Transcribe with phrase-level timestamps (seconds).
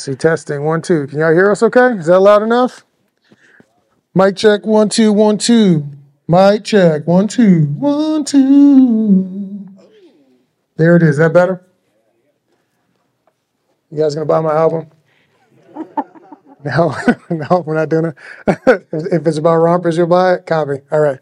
[0.00, 1.06] See, testing one, two.
[1.08, 1.92] Can y'all hear us okay?
[1.98, 2.86] Is that loud enough?
[4.14, 5.84] Mic check one, two, one, two.
[6.26, 9.68] Mic check one, two, one, two.
[10.76, 11.10] There it is.
[11.10, 11.66] Is that better?
[13.90, 14.90] You guys gonna buy my album?
[16.62, 16.94] No,
[17.30, 18.16] no, we're not doing it.
[18.92, 20.44] if it's about rompers, you'll buy it.
[20.44, 20.74] Copy.
[20.92, 21.18] All right.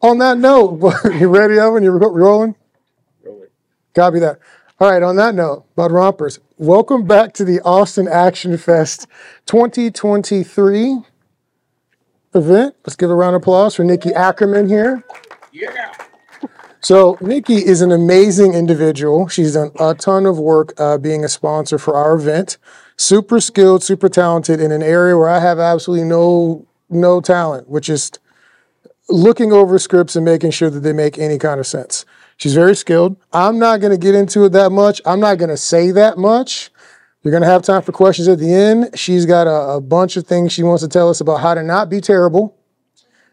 [0.00, 0.80] on that note,
[1.20, 1.84] you ready, Evan?
[1.84, 2.56] You rolling?
[3.22, 3.46] Rolling.
[3.94, 4.40] Copy that.
[4.80, 5.00] All right.
[5.00, 9.06] On that note, about rompers, welcome back to the Austin Action Fest
[9.46, 11.02] 2023
[12.34, 12.74] event.
[12.84, 15.04] Let's give a round of applause for Nikki Ackerman here.
[15.52, 15.92] Yeah.
[16.80, 19.28] So Nikki is an amazing individual.
[19.28, 22.58] She's done a ton of work uh, being a sponsor for our event
[22.96, 27.88] super skilled, super talented in an area where I have absolutely no no talent, which
[27.88, 28.12] is
[29.08, 32.04] looking over scripts and making sure that they make any kind of sense.
[32.36, 33.16] She's very skilled.
[33.32, 35.00] I'm not going to get into it that much.
[35.06, 36.70] I'm not going to say that much.
[37.22, 38.90] You're going to have time for questions at the end.
[38.98, 41.62] She's got a, a, bunch of things she wants to tell us about how to
[41.62, 42.54] not be terrible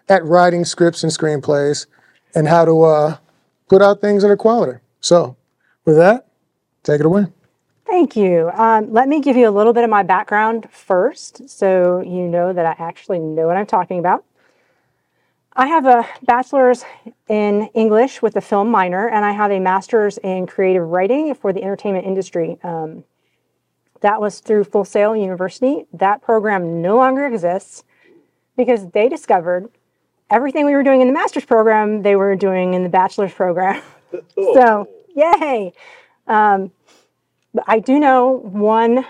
[0.08, 1.88] at writing scripts and screenplays
[2.34, 3.18] and how to uh,
[3.68, 4.80] put out things that are quality.
[5.02, 5.36] So,
[5.84, 6.28] with that,
[6.84, 7.26] take it away.
[7.86, 8.50] Thank you.
[8.54, 12.54] Um, let me give you a little bit of my background first so you know
[12.54, 14.24] that I actually know what I'm talking about.
[15.54, 16.86] I have a bachelor's
[17.28, 21.52] in English with a film minor, and I have a master's in creative writing for
[21.52, 22.58] the entertainment industry.
[22.64, 23.04] Um,
[24.00, 25.86] that was through Full Sail University.
[25.94, 27.84] That program no longer exists
[28.56, 29.70] because they discovered
[30.30, 33.82] everything we were doing in the master's program, they were doing in the bachelor's program.
[34.36, 35.74] so, yay!
[36.28, 36.72] Um,
[37.54, 39.06] but I do know one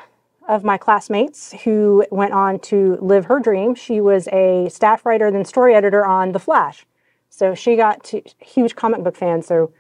[0.47, 3.75] of my classmates who went on to live her dream.
[3.75, 6.85] She was a staff writer, then story editor on The Flash.
[7.29, 9.41] So she got to, huge comic book fan.
[9.41, 9.71] So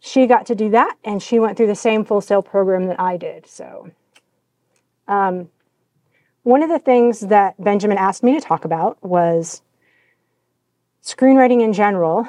[0.00, 2.98] she got to do that, and she went through the same Full Sail program that
[2.98, 3.46] I did.
[3.46, 3.90] So,
[5.06, 5.50] um,
[6.42, 9.60] one of the things that Benjamin asked me to talk about was
[11.02, 12.26] screenwriting in general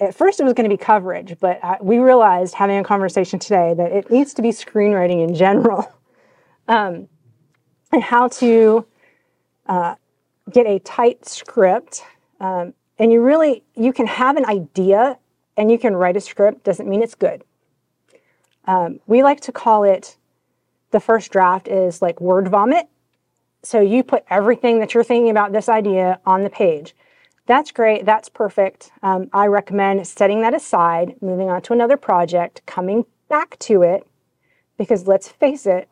[0.00, 3.38] at first it was going to be coverage, but I, we realized having a conversation
[3.38, 5.92] today that it needs to be screenwriting in general,
[6.68, 7.08] um,
[7.92, 8.86] and how to
[9.66, 9.94] uh,
[10.50, 12.02] get a tight script.
[12.40, 15.18] Um, and you really you can have an idea
[15.56, 16.64] and you can write a script.
[16.64, 17.44] Doesn't mean it's good.
[18.66, 20.16] Um, we like to call it
[20.90, 22.86] the first draft is like word vomit.
[23.62, 26.94] So you put everything that you're thinking about this idea on the page
[27.46, 28.06] that's great.
[28.06, 28.90] That's perfect.
[29.02, 34.06] Um, I recommend setting that aside, moving on to another project, coming back to it,
[34.78, 35.88] because let's face it,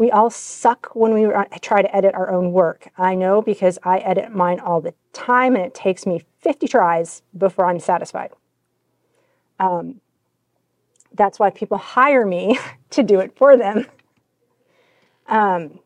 [0.00, 1.30] we all suck when we
[1.60, 2.88] try to edit our own work.
[2.96, 7.20] I know because I edit mine all the time and it takes me 50 tries
[7.36, 8.30] before I'm satisfied.
[9.58, 10.00] Um,
[11.12, 12.58] that's why people hire me
[12.92, 13.84] to do it for them.
[15.28, 15.80] Um,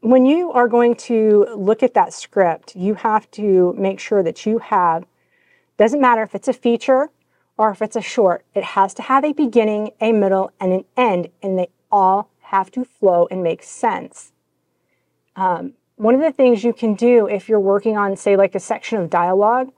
[0.00, 4.46] when you are going to look at that script, you have to make sure that
[4.46, 5.04] you have,
[5.76, 7.10] doesn't matter if it's a feature
[7.58, 10.84] or if it's a short, it has to have a beginning, a middle, and an
[10.96, 14.32] end, and they all have to flow and make sense.
[15.34, 18.60] Um, one of the things you can do if you're working on, say, like a
[18.60, 19.72] section of dialogue,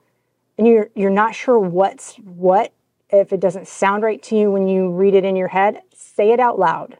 [0.57, 2.73] and you're you're not sure what's what,
[3.09, 6.31] if it doesn't sound right to you when you read it in your head, say
[6.31, 6.97] it out loud.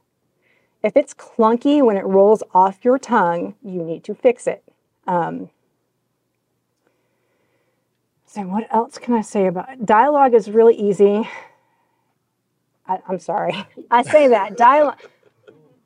[0.82, 4.64] If it's clunky when it rolls off your tongue, you need to fix it.
[5.08, 5.50] Um,
[8.26, 9.86] so, what else can I say about it?
[9.86, 10.34] dialogue?
[10.34, 11.28] Is really easy.
[12.88, 15.00] I, am sorry, I say that dialogue.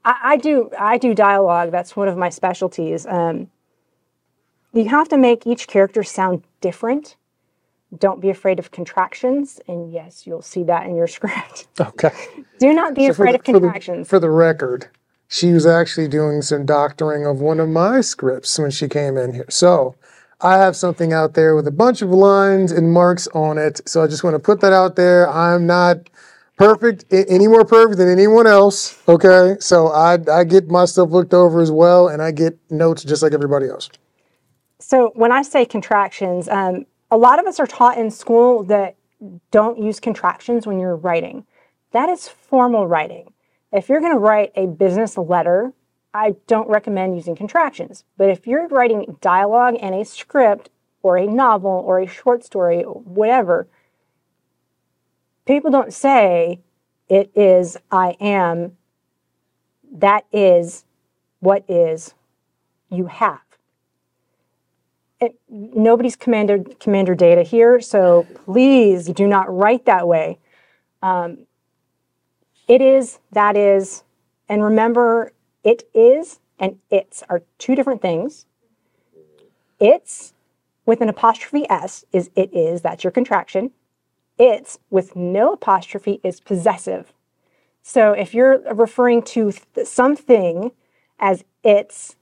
[0.05, 1.71] I, I, do I do dialogue.
[1.71, 3.05] That's one of my specialties.
[3.05, 3.49] Um,
[4.73, 7.15] you have to make each character sound different.
[7.97, 11.67] Don't be afraid of contractions, and yes, you'll see that in your script.
[11.79, 12.11] Okay.
[12.59, 14.07] Do not be so afraid the, of contractions.
[14.07, 14.90] For the, for the record,
[15.28, 19.34] she was actually doing some doctoring of one of my scripts when she came in
[19.34, 19.45] here.
[19.49, 19.95] So
[20.41, 23.81] I have something out there with a bunch of lines and marks on it.
[23.87, 25.29] So I just want to put that out there.
[25.29, 26.09] I'm not
[26.59, 29.02] perfect, any more perfect than anyone else.
[29.08, 29.56] Okay.
[29.59, 33.23] So I, I get my stuff looked over as well, and I get notes just
[33.23, 33.90] like everybody else.
[34.79, 38.97] So when I say contractions, um, a lot of us are taught in school that
[39.52, 41.46] don't use contractions when you're writing.
[41.91, 43.34] That is formal writing.
[43.72, 45.73] If you're going to write a business letter,
[46.14, 48.03] I don't recommend using contractions.
[48.17, 50.70] But if you're writing dialogue in a script
[51.03, 53.67] or a novel or a short story, or whatever,
[55.49, 56.61] people don't say
[57.09, 58.78] it is, I am,
[59.91, 60.85] that is,
[61.40, 62.13] what is,
[62.90, 63.41] you have
[65.19, 70.40] it, nobody's commander commander data here, so please do not write that way.
[71.01, 71.46] Um,
[72.67, 74.03] it is, that is,
[74.47, 78.45] and remember, it is and it's are two different things.
[79.79, 80.34] It's
[80.85, 83.72] with an apostrophe s is it is, that's your contraction.
[84.40, 87.14] It's with no apostrophe is possessive.
[87.84, 90.72] So if you're referring to th- something
[91.20, 92.16] as its,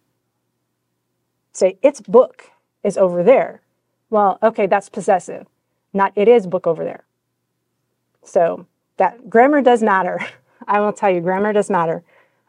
[1.53, 2.49] say, its book
[2.83, 3.61] is over there.
[4.09, 5.45] Well, okay, that's possessive,
[5.93, 7.03] not it is book over there.
[8.23, 8.65] So
[8.97, 10.19] that grammar does matter.
[10.67, 12.03] I will tell you, grammar does matter.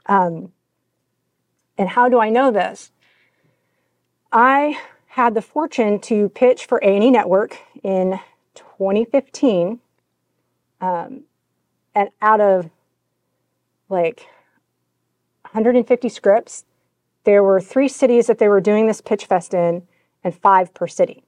[0.07, 0.53] Um,
[1.77, 2.91] and how do I know this?
[4.33, 4.79] I
[5.09, 8.19] had the fortune to pitch for A&E Network in
[8.79, 9.81] 2015,
[10.81, 11.23] um,
[11.95, 12.71] and out of
[13.89, 14.27] like
[15.43, 16.65] 150 scripts,
[17.25, 19.87] there were three cities that they were doing this pitch fest in,
[20.23, 21.25] and five per city.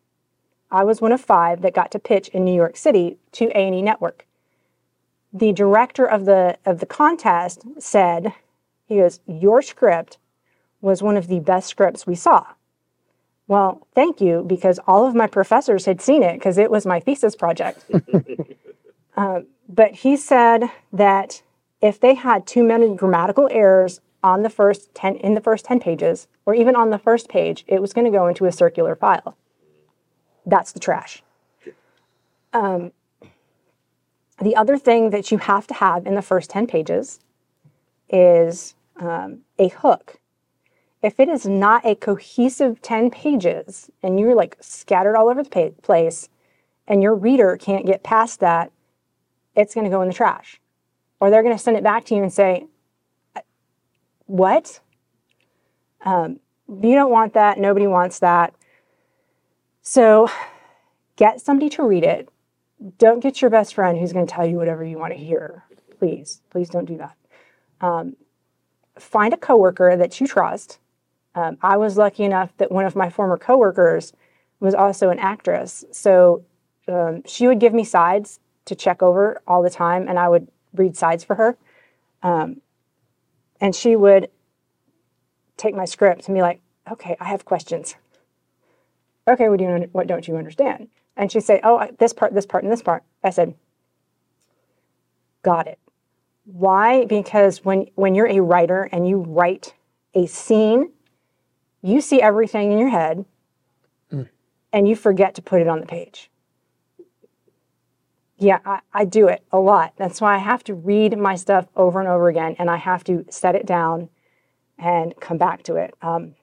[0.70, 3.82] I was one of five that got to pitch in New York City to A&E
[3.82, 4.26] Network.
[5.32, 8.32] The director of the of the contest said,
[8.86, 10.18] "He goes, your script
[10.80, 12.46] was one of the best scripts we saw."
[13.50, 17.00] Well, thank you, because all of my professors had seen it because it was my
[17.00, 17.84] thesis project.
[19.16, 21.42] uh, but he said that
[21.80, 25.80] if they had too many grammatical errors on the first 10 in the first 10
[25.80, 28.94] pages or even on the first page it was going to go into a circular
[28.94, 29.36] file.
[30.46, 31.24] That's the trash.
[32.52, 32.92] Um,
[34.40, 37.18] the other thing that you have to have in the first 10 pages
[38.08, 40.19] is um, a hook
[41.02, 45.74] if it is not a cohesive 10 pages and you're like scattered all over the
[45.82, 46.28] place
[46.86, 48.70] and your reader can't get past that
[49.56, 50.60] it's going to go in the trash
[51.20, 52.66] or they're going to send it back to you and say,
[54.26, 54.80] What?
[56.04, 57.58] Um, you don't want that.
[57.58, 58.54] Nobody wants that.
[59.82, 60.28] So
[61.16, 62.28] get somebody to read it.
[62.96, 65.64] Don't get your best friend who's going to tell you whatever you want to hear.
[65.98, 67.16] Please, please don't do that.
[67.82, 68.16] Um,
[68.98, 70.78] find a coworker that you trust.
[71.40, 74.12] Um, I was lucky enough that one of my former coworkers
[74.60, 75.86] was also an actress.
[75.90, 76.44] So
[76.86, 80.48] um, she would give me sides to check over all the time, and I would
[80.74, 81.56] read sides for her.
[82.22, 82.60] Um,
[83.58, 84.28] and she would
[85.56, 86.60] take my script and be like,
[86.90, 87.94] okay, I have questions.
[89.26, 90.88] Okay, what, do you, what don't you understand?
[91.16, 93.02] And she'd say, oh, this part, this part, and this part.
[93.24, 93.54] I said,
[95.42, 95.78] got it.
[96.44, 97.06] Why?
[97.06, 99.74] Because when, when you're a writer and you write
[100.14, 100.90] a scene,
[101.82, 103.24] you see everything in your head
[104.12, 104.28] mm.
[104.72, 106.30] and you forget to put it on the page.
[108.38, 109.92] Yeah, I, I, do it a lot.
[109.98, 113.04] That's why I have to read my stuff over and over again, and I have
[113.04, 114.08] to set it down
[114.78, 115.94] and come back to it.
[116.00, 116.34] Um,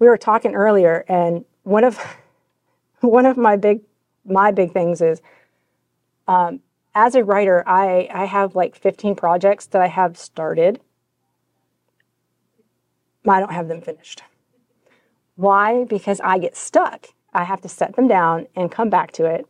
[0.00, 2.00] we were talking earlier, and one of
[3.00, 3.82] one of my big
[4.24, 5.22] my big things is
[6.26, 6.60] um,
[6.94, 10.80] as a writer, I I have like 15 projects that I have started.
[13.28, 14.22] I don't have them finished.
[15.36, 15.84] Why?
[15.84, 17.08] Because I get stuck.
[17.32, 19.46] I have to set them down and come back to it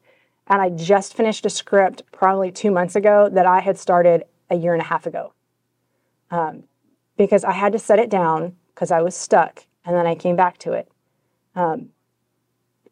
[0.49, 4.57] and I just finished a script probably two months ago that I had started a
[4.57, 5.33] year and a half ago.
[6.31, 6.65] Um,
[7.17, 10.37] because I had to set it down because I was stuck and then I came
[10.37, 10.89] back to it.
[11.55, 11.91] Um,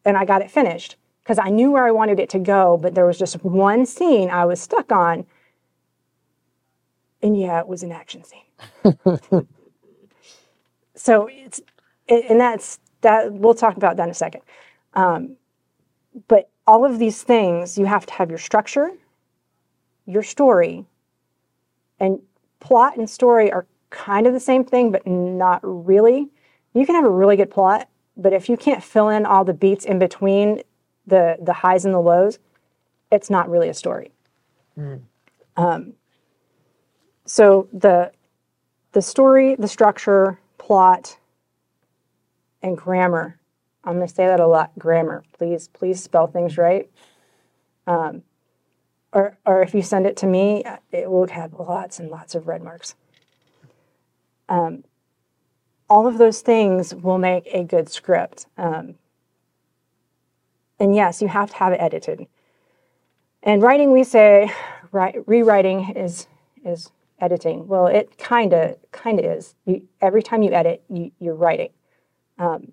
[0.05, 2.95] and I got it finished because I knew where I wanted it to go, but
[2.95, 5.27] there was just one scene I was stuck on.
[7.23, 9.49] And yeah, it was an action scene.
[11.05, 11.61] so it's,
[12.09, 14.41] and that's, that we'll talk about that in a second.
[14.95, 15.37] Um,
[16.29, 18.91] but all of these things, you have to have your structure,
[20.07, 20.87] your story,
[22.01, 22.21] and
[22.61, 26.31] plot and story are kind of the same thing, but not really.
[26.73, 29.53] You can have a really good plot, but if you can't fill in all the
[29.53, 30.63] beats in between
[31.07, 32.39] the the highs and the lows,
[33.13, 34.11] it's not really a story.
[34.79, 35.03] Mm.
[35.59, 35.93] Um,
[37.27, 38.11] so the
[38.93, 41.19] the story, the structure, plot,
[42.63, 43.39] and grammar
[43.87, 44.73] I'm going to say that a lot.
[44.79, 46.91] Grammar, please, please spell things right.
[47.87, 48.23] Um,
[49.13, 52.49] or, or if you send it to me, it will have lots and lots of
[52.49, 52.95] red marks.
[54.49, 54.85] Um,
[55.89, 58.47] all of those things will make a good script.
[58.57, 58.95] Um,
[60.81, 62.27] and yes, you have to have it edited.
[63.43, 64.51] And writing, we say,
[64.93, 66.27] rewriting is
[66.65, 66.91] is
[67.25, 67.67] editing.
[67.67, 69.55] Well, it kind of kind of is.
[69.65, 71.71] You, every time you edit, you, you're writing.
[72.39, 72.73] Um,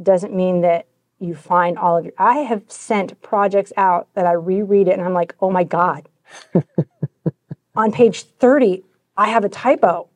[0.00, 0.86] doesn't mean that
[1.18, 2.14] you find all of your.
[2.18, 6.08] I have sent projects out that I reread it and I'm like, oh my God.
[7.76, 8.84] On page 30,
[9.16, 10.08] I have a typo.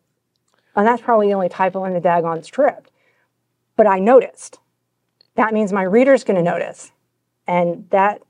[0.76, 2.90] And that's probably the only typo in the daggone script.
[3.76, 4.58] But I noticed.
[5.34, 6.92] That means my reader's going to notice.
[7.46, 8.22] And that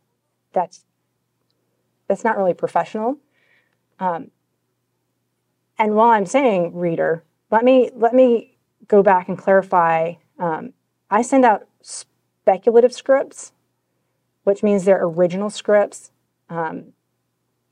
[0.53, 0.85] that's
[2.09, 3.19] that's not really professional.
[3.99, 4.31] Um,
[5.85, 8.57] and while I'm saying reader, let me let me
[8.89, 10.15] go back and clarify.
[10.39, 10.73] Um,
[11.11, 13.53] I send out speculative scripts,
[14.45, 16.11] which means they're original scripts,
[16.49, 16.95] um,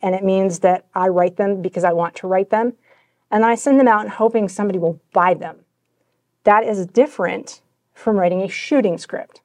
[0.03, 2.75] and it means that I write them because I want to write them,
[3.31, 5.65] and I send them out hoping somebody will buy them.
[6.45, 7.63] That is different
[7.95, 9.41] from writing a shooting script.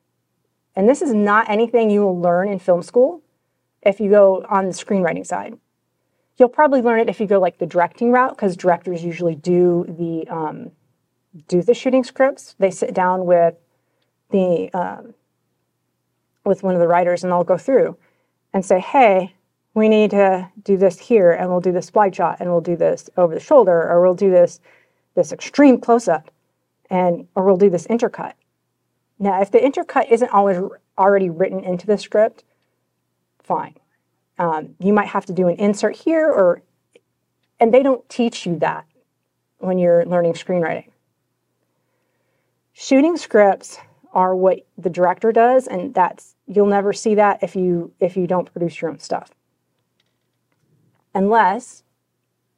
[0.75, 3.21] And this is not anything you will learn in film school
[3.81, 5.57] if you go on the screenwriting side.
[6.37, 9.85] You'll probably learn it if you go like the directing route, because directors usually do
[9.87, 10.71] the um,
[11.47, 12.55] do the shooting scripts.
[12.59, 13.55] They sit down with
[14.29, 15.13] the um,
[16.45, 17.97] with one of the writers and they'll go through
[18.53, 19.33] and say, "Hey,
[19.73, 22.75] we need to do this here, and we'll do this wide shot, and we'll do
[22.75, 24.59] this over the shoulder, or we'll do this
[25.15, 26.29] this extreme close up,
[26.89, 28.33] and or we'll do this intercut."
[29.19, 30.59] Now, if the intercut isn't always
[30.99, 32.43] already written into the script,
[33.39, 33.75] fine.
[34.39, 36.61] Um, you might have to do an insert here, or
[37.59, 38.85] and they don't teach you that
[39.59, 40.89] when you're learning screenwriting.
[42.73, 43.79] Shooting scripts
[44.13, 48.27] are what the director does, and that's you'll never see that if you if you
[48.27, 49.31] don't produce your own stuff,
[51.15, 51.83] unless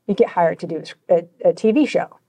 [0.07, 2.19] you get hired to do a, a TV show.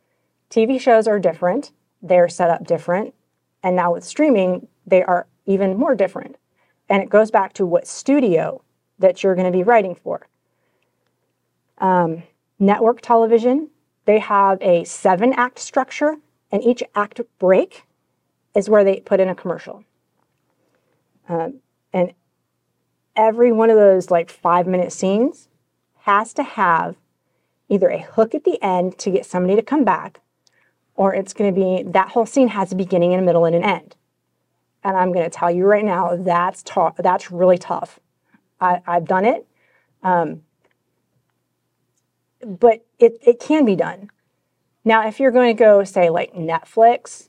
[0.51, 3.15] TV shows are different; they're set up different,
[3.63, 6.37] and now with streaming, they are even more different.
[6.89, 8.63] And it goes back to what studio
[9.01, 10.27] that you're going to be writing for.
[11.79, 12.23] Um,
[12.59, 13.71] network television,
[14.05, 16.17] they have a seven act structure,
[16.53, 17.85] and each act break
[18.55, 19.85] is where they put in a commercial.
[21.29, 21.61] Um,
[21.93, 22.13] and
[23.17, 25.49] every one of those like five minute scenes
[26.01, 26.97] has to have
[27.69, 30.21] either a hook at the end to get somebody to come back,
[30.95, 33.55] or it's going to be that whole scene has a beginning and a middle and
[33.57, 33.97] an end.
[34.83, 36.65] And I'm going to tell you right now, that's.
[36.99, 38.01] That's really tough.
[38.61, 39.47] I, have done it,
[40.03, 40.43] um,
[42.45, 44.11] but it it can be done.
[44.85, 47.29] Now, if you're going to go say like Netflix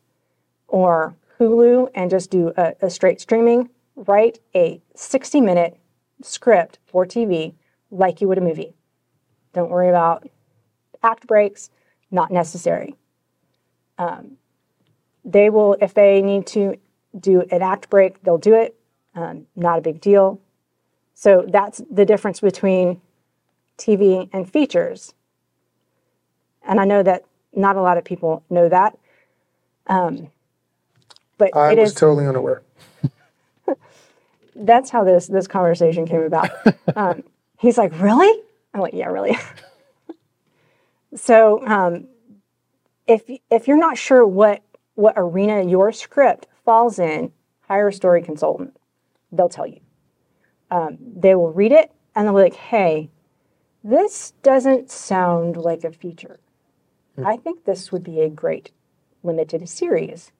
[0.68, 5.78] or Hulu and just do a, a straight streaming, write a 60 minute
[6.22, 7.54] script for TV
[7.90, 8.74] like you would a movie.
[9.54, 10.30] Don't worry about
[11.04, 11.70] act breaks,
[12.10, 12.96] not necessary.
[13.98, 14.38] Um,
[15.26, 16.78] they will, if they need to
[17.20, 18.76] do an act break, they'll do it.
[19.14, 20.40] Um, not a big deal.
[21.22, 23.00] So that's the difference between
[23.78, 25.13] TV and features.
[26.68, 28.98] And I know that not a lot of people know that.
[29.86, 30.32] Um,
[31.38, 32.63] but I it was is, totally unaware.
[34.56, 36.50] that's how this this conversation came about.
[36.96, 37.22] um,
[37.60, 38.42] he's like, "Really?"
[38.74, 39.38] I'm like, "Yeah, really."
[41.16, 42.08] so um,
[43.06, 44.63] if if you're not sure what
[44.96, 47.32] what arena your script falls in,
[47.68, 48.75] hire a story consultant.
[49.32, 49.82] They'll tell you.
[50.72, 53.12] Um, they will read it and they'll be like, "Hey,
[53.84, 56.40] this doesn't sound like a feature.
[57.24, 58.72] I think this would be a great
[59.22, 60.32] limited series."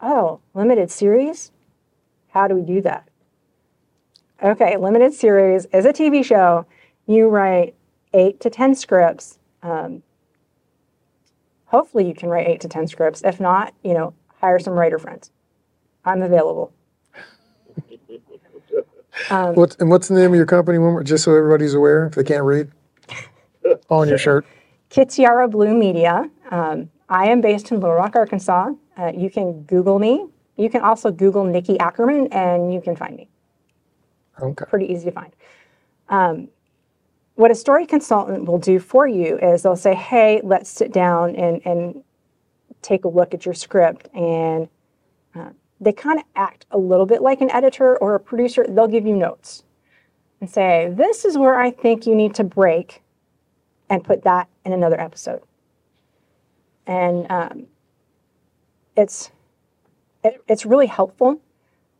[0.00, 1.52] Oh, limited series?
[2.30, 3.08] How do we do that?
[4.42, 6.64] Okay, limited series is a TV show.
[7.06, 7.74] You write
[8.14, 9.38] eight to 10 scripts.
[9.62, 10.02] Um,
[11.66, 13.22] hopefully, you can write eight to 10 scripts.
[13.22, 15.30] If not, you know, hire some writer friends.
[16.04, 16.72] I'm available.
[19.28, 20.78] Um, What's and what's the name of your company?
[20.78, 22.70] One just so everybody's aware, if they can't read,
[23.90, 24.46] on your shirt.
[24.90, 26.28] Kitiara Blue Media.
[26.50, 28.70] Um, I am based in Little Rock, Arkansas.
[28.96, 30.26] Uh, you can Google me.
[30.56, 33.28] You can also Google Nikki Ackerman, and you can find me.
[34.40, 34.64] Okay.
[34.68, 35.32] Pretty easy to find.
[36.08, 36.48] Um,
[37.34, 41.34] what a story consultant will do for you is they'll say, "Hey, let's sit down
[41.36, 42.04] and and
[42.82, 44.68] take a look at your script," and
[45.34, 48.66] uh, they kind of act a little bit like an editor or a producer.
[48.68, 49.64] They'll give you notes
[50.40, 53.02] and say, "This is where I think you need to break,"
[53.88, 55.42] and put that in another episode
[56.90, 57.66] and um,
[58.96, 59.30] it's
[60.24, 61.40] it, it's really helpful.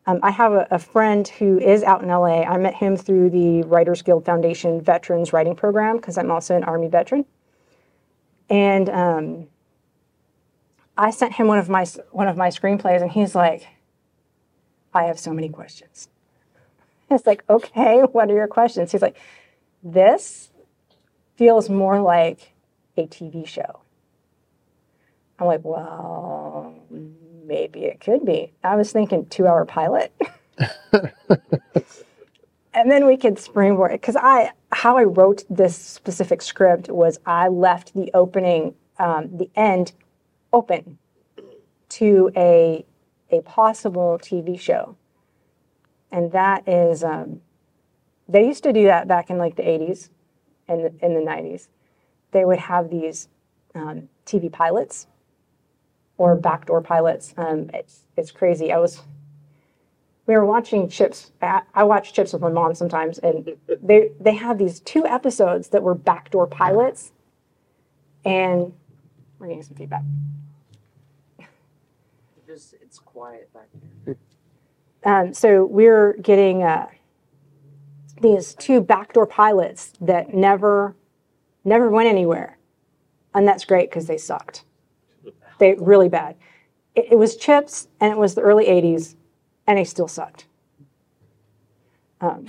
[0.06, 2.42] Um, I have a, a, friend who is out in LA.
[2.42, 6.64] I met him through the Writers Guild Foundation Veterans Writing Program because I'm also an
[6.64, 7.24] Army veteran,
[8.48, 9.46] and um,
[11.00, 13.66] I sent him one of my one of my screenplays, and he's like,
[14.92, 16.08] "I have so many questions."
[17.12, 18.92] It's like, okay, what are your questions?
[18.92, 19.16] He's like,
[19.82, 20.50] "This
[21.36, 22.52] feels more like
[22.96, 23.80] a TV show."
[25.38, 26.74] I'm like, well,
[27.46, 28.52] maybe it could be.
[28.62, 30.12] I was thinking two hour pilot.
[32.74, 37.48] and then we could springboard because I how I wrote this specific script was I
[37.48, 39.92] left the opening, um, the end
[40.52, 40.98] open
[41.90, 42.84] to a
[43.30, 44.96] a possible TV show.
[46.12, 47.40] And that is um,
[48.28, 50.10] they used to do that back in like the 80s
[50.68, 51.68] and in the 90s.
[52.32, 53.28] they would have these
[53.74, 55.06] um, TV pilots
[56.18, 57.34] or backdoor pilots.
[57.36, 58.72] Um, it's it's crazy.
[58.72, 59.02] I was
[60.26, 61.32] we were watching Chips.
[61.42, 65.68] I I watch Chips with my mom sometimes, and they they have these two episodes
[65.70, 67.12] that were backdoor pilots,
[68.24, 68.72] and
[69.40, 70.02] we're getting some feedback.
[72.46, 73.68] Just it's quiet back
[74.04, 74.16] there.
[75.04, 76.88] Um, so we're getting uh,
[78.20, 80.94] these two backdoor pilots that never
[81.64, 82.58] never went anywhere,
[83.34, 84.64] and that's great because they sucked.
[85.58, 86.36] They really bad.
[86.94, 89.14] It, it was Chips, and it was the early '80s,
[89.66, 90.46] and they still sucked.
[92.20, 92.46] Um,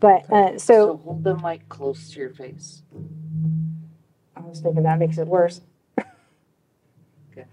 [0.00, 2.82] but uh, So so hold the mic close to your face.
[4.46, 5.60] I was thinking that makes it worse.
[7.32, 7.46] Okay.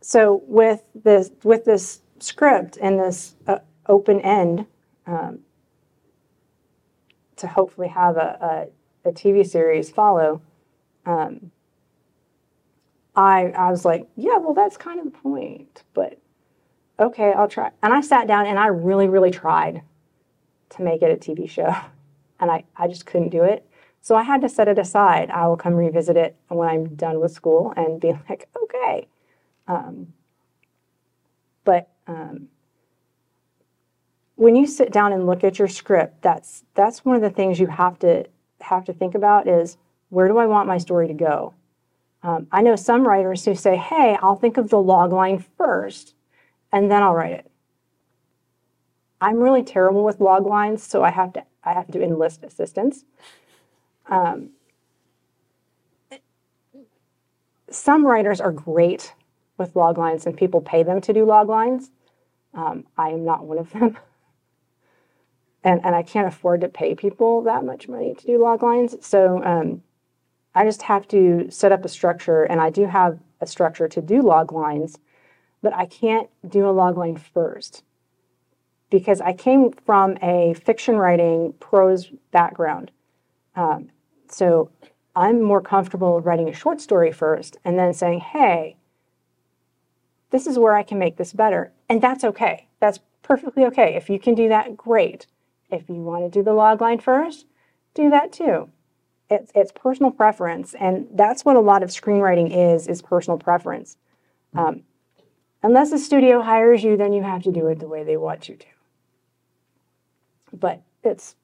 [0.00, 4.66] So with this with this script and this uh, open end,
[5.06, 5.40] um,
[7.36, 8.68] to hopefully have a,
[9.04, 10.40] a, a TV series follow,
[11.04, 11.50] um,
[13.16, 16.18] I I was like, yeah, well, that's kind of the point, but
[17.00, 17.70] okay, I'll try.
[17.82, 19.82] And I sat down and I really, really tried
[20.70, 21.74] to make it a TV show,
[22.40, 23.65] and I I just couldn't do it.
[24.06, 25.30] So I had to set it aside.
[25.30, 29.08] I will come revisit it when I'm done with school and be like, okay.
[29.66, 30.12] Um,
[31.64, 32.46] but um,
[34.36, 37.58] when you sit down and look at your script, that's that's one of the things
[37.58, 38.26] you have to
[38.60, 39.76] have to think about is
[40.10, 41.54] where do I want my story to go?
[42.22, 46.14] Um, I know some writers who say, "Hey, I'll think of the log line first,
[46.70, 47.50] and then I'll write it."
[49.20, 53.04] I'm really terrible with log lines, so I have to I have to enlist assistance.
[54.08, 54.50] Um,
[57.70, 59.14] some writers are great
[59.58, 61.90] with log lines, and people pay them to do log lines.
[62.54, 63.98] Um, I am not one of them.
[65.64, 68.94] And, and I can't afford to pay people that much money to do log lines.
[69.04, 69.82] So um,
[70.54, 74.00] I just have to set up a structure, and I do have a structure to
[74.00, 75.00] do log lines,
[75.62, 77.82] but I can't do a log line first
[78.90, 82.92] because I came from a fiction writing prose background.
[83.56, 83.90] Um,
[84.36, 84.70] so
[85.14, 88.76] I'm more comfortable writing a short story first and then saying, hey,
[90.28, 91.72] this is where I can make this better.
[91.88, 92.68] And that's okay.
[92.78, 93.94] That's perfectly okay.
[93.94, 95.26] If you can do that, great.
[95.70, 97.46] If you want to do the log line first,
[97.94, 98.68] do that too.
[99.30, 100.74] It's, it's personal preference.
[100.74, 103.96] And that's what a lot of screenwriting is, is personal preference.
[104.54, 104.82] Um,
[105.62, 108.50] unless a studio hires you, then you have to do it the way they want
[108.50, 108.66] you to.
[110.52, 111.36] But it's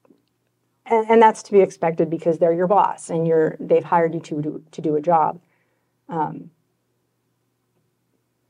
[0.85, 4.19] and, and that's to be expected because they're your boss and you're they've hired you
[4.21, 5.39] to do, to do a job.
[6.09, 6.51] Um,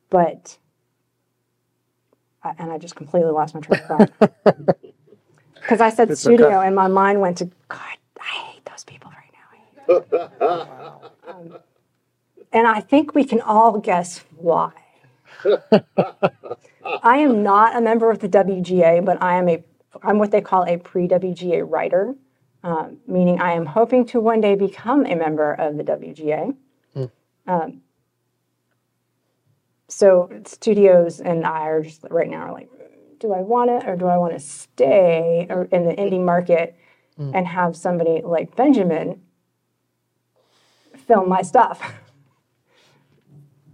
[0.10, 0.58] but
[2.44, 4.12] I, and I just completely lost my train of thought
[5.56, 6.68] because I said It's studio okay.
[6.68, 7.98] and my mind went to God.
[8.20, 9.32] I hate those people right
[9.90, 10.30] now.
[11.26, 11.58] Um,
[12.52, 14.72] and I think we can all guess why.
[17.04, 19.64] I am not a member of the WGA, but I am a
[20.04, 22.16] I'm what they call a pre-WGA writer,
[22.64, 26.56] um, meaning I am hoping to one day become a member of the WGA.
[27.48, 27.82] Um,
[29.90, 32.70] so studios and I are just right now are like,
[33.20, 36.76] do I want it or do I want to stay or in the indie market
[37.36, 39.22] and have somebody like Benjamin
[41.08, 41.94] film my stuff?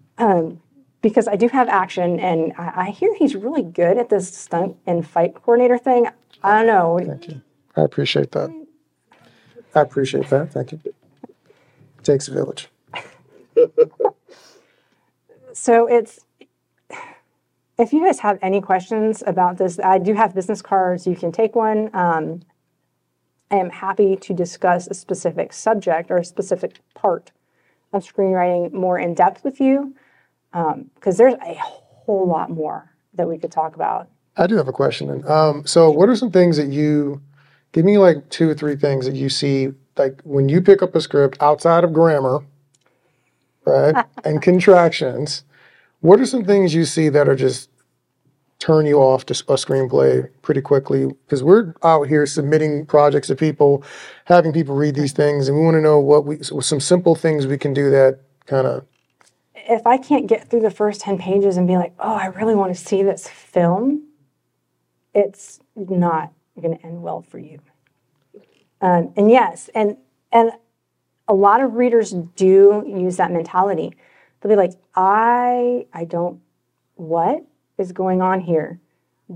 [0.17, 0.62] um,
[1.02, 4.75] because I do have action, and I, I hear he's really good at this stunt
[4.86, 6.08] and fight coordinator thing.
[6.43, 6.99] I don't know.
[7.06, 7.41] Thank you.
[7.78, 8.67] I appreciate that.
[9.75, 10.53] I appreciate that.
[10.53, 10.79] Thank you.
[12.03, 12.69] Takes a village.
[15.60, 16.25] So it's
[17.77, 21.05] if you guys have any questions about this, I do have business cards.
[21.05, 21.89] You can take one.
[21.93, 22.41] Um,
[23.51, 27.32] I am happy to discuss a specific subject or a specific part
[27.91, 29.95] of screenwriting more in depth with you
[30.51, 34.08] because there's a whole lot more that we could talk about.
[34.38, 35.27] I do have a question.
[35.27, 37.21] Um, so, what are some things that you
[37.71, 40.95] give me like two or three things that you see like when you pick up
[40.95, 42.39] a script outside of grammar,
[43.65, 45.43] right, and contractions?
[46.01, 47.69] What are some things you see that are just
[48.58, 51.08] turn you off to a screenplay pretty quickly?
[51.08, 53.84] Because we're out here submitting projects to people,
[54.25, 57.45] having people read these things, and we want to know what we some simple things
[57.45, 58.86] we can do that kind of
[59.69, 62.55] if I can't get through the first 10 pages and be like, oh, I really
[62.55, 64.08] want to see this film,
[65.13, 67.60] it's not going to end well for you.
[68.82, 69.98] Um, and yes, and
[70.32, 70.52] and
[71.28, 73.93] a lot of readers do use that mentality.
[74.41, 76.41] They'll be like, I I don't
[76.95, 77.45] what
[77.78, 78.80] is going on here?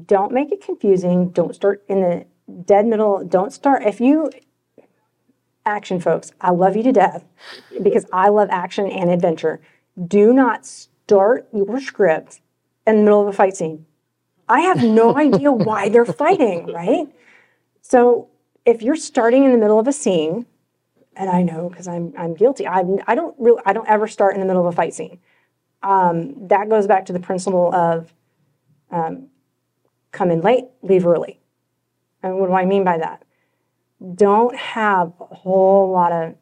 [0.06, 1.30] Don't make it confusing.
[1.30, 2.26] Don't start in the
[2.66, 3.24] dead middle.
[3.26, 4.30] Don't start if you
[5.66, 7.24] action folks, I love you to death
[7.82, 9.62] because I love action and adventure.
[10.08, 12.42] Do not start your script
[12.86, 13.86] in the middle of a fight scene.
[14.48, 17.08] I have no idea why they're fighting, right?
[17.82, 18.30] So
[18.66, 20.46] if you're starting in the middle of a scene,
[21.16, 22.68] and I know because I'm I'm guilty.
[22.68, 25.20] I I don't really I don't ever start in the middle of a fight scene.
[25.84, 28.14] Um, that goes back to the principle of
[28.90, 29.28] um,
[30.12, 31.40] come in late, leave early.
[32.22, 33.24] And what do I mean by that?
[34.16, 36.36] Don't have a whole lot of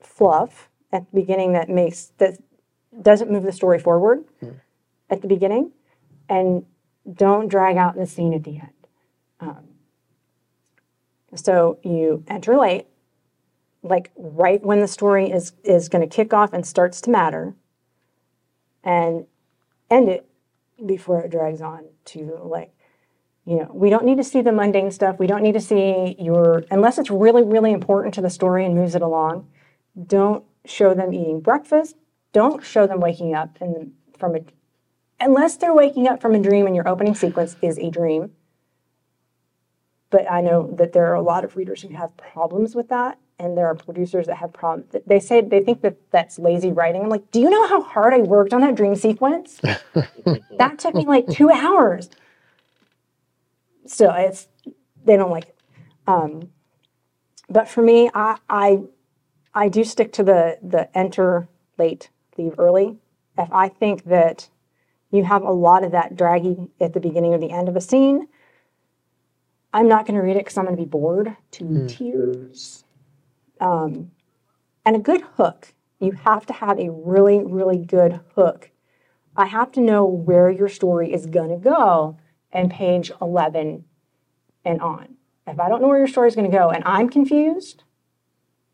[0.00, 2.38] fluff at the beginning that makes that
[3.00, 4.24] doesn't move the story forward
[5.10, 5.72] at the beginning,
[6.28, 6.64] and
[7.12, 8.86] don't drag out the scene at the end.
[9.40, 9.68] Um,
[11.34, 12.86] so you enter late,
[13.82, 17.54] like right when the story is is going to kick off and starts to matter,
[18.82, 19.26] and
[19.90, 20.28] end it
[20.84, 22.72] before it drags on to like
[23.44, 26.14] you know we don't need to see the mundane stuff we don't need to see
[26.18, 29.48] your unless it's really really important to the story and moves it along
[30.06, 31.96] don't show them eating breakfast
[32.32, 34.40] don't show them waking up and from a
[35.20, 38.30] unless they're waking up from a dream and your opening sequence is a dream
[40.10, 43.18] but i know that there are a lot of readers who have problems with that
[43.38, 47.02] and there are producers that have problems they say they think that that's lazy writing.
[47.02, 49.60] I'm like do you know how hard i worked on that dream sequence?
[50.58, 52.10] That took me like two hours.
[53.86, 54.48] Still it's
[55.04, 55.56] they don't like it.
[56.06, 56.50] Um,
[57.48, 58.80] but for me I, I
[59.54, 62.98] i do stick to the the enter late leave early.
[63.38, 64.48] If i think that
[65.10, 67.80] you have a lot of that dragging at the beginning or the end of a
[67.80, 68.28] scene.
[69.72, 72.84] I'm not going to read it because i'm going to be bored to tears.
[73.60, 74.10] Um,
[74.84, 75.74] and a good hook.
[76.00, 78.70] You have to have a really really good hook.
[79.36, 82.16] I have to know where your story is going to go
[82.52, 83.84] and page 11
[84.64, 85.16] and on.
[85.46, 87.84] If i don't know where your story is going to go and i'm confused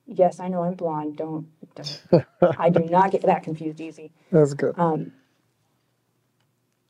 [0.07, 1.17] yes i know i'm blonde.
[1.17, 2.25] Don't, don't.
[2.59, 4.13] I do not get that confused easy.
[4.31, 4.79] That's good.
[4.79, 5.13] um,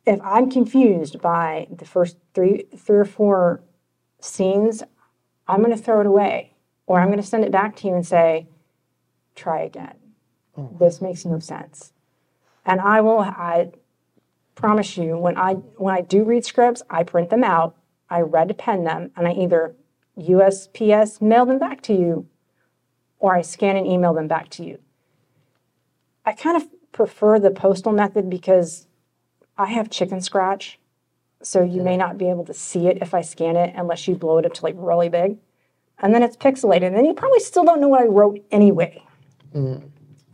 [0.06, 3.62] if I'm confused by the first three, three or four
[4.20, 4.82] scenes,
[5.48, 6.54] I'm going to throw it away,
[6.86, 8.48] or I'm going to send it back to you and say,
[9.34, 9.96] "Try again.
[10.54, 10.76] Hmm.
[10.78, 11.92] This makes no sense."
[12.66, 13.20] And I will.
[13.20, 13.72] I
[14.54, 17.76] promise you, when I when I do read scripts, I print them out,
[18.10, 19.74] I red pen them, and I either
[20.18, 22.26] USPS mail them back to you,
[23.18, 24.78] or I scan and email them back to you.
[26.24, 28.86] I kind of prefer the postal method because
[29.56, 30.78] I have chicken scratch,
[31.42, 34.14] so you may not be able to see it if I scan it unless you
[34.16, 35.38] blow it up to like really big.
[35.98, 39.02] And then it's pixelated, and then you probably still don't know what I wrote anyway.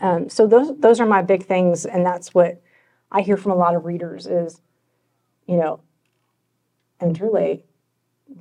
[0.00, 2.62] Um, so those those are my big things, and that's what
[3.12, 4.62] I hear from a lot of readers is,
[5.46, 5.80] you know,
[7.00, 7.64] enter late,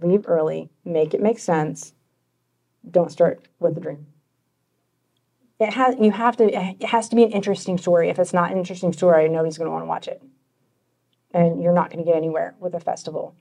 [0.02, 1.94] leave early, make it make sense.
[2.90, 4.08] Don't start with a dream.
[5.60, 8.08] It has you have to it has to be an interesting story.
[8.10, 10.22] If it's not an interesting story, nobody's going to want to watch it
[11.34, 13.36] and you're not going to get anywhere with a festival.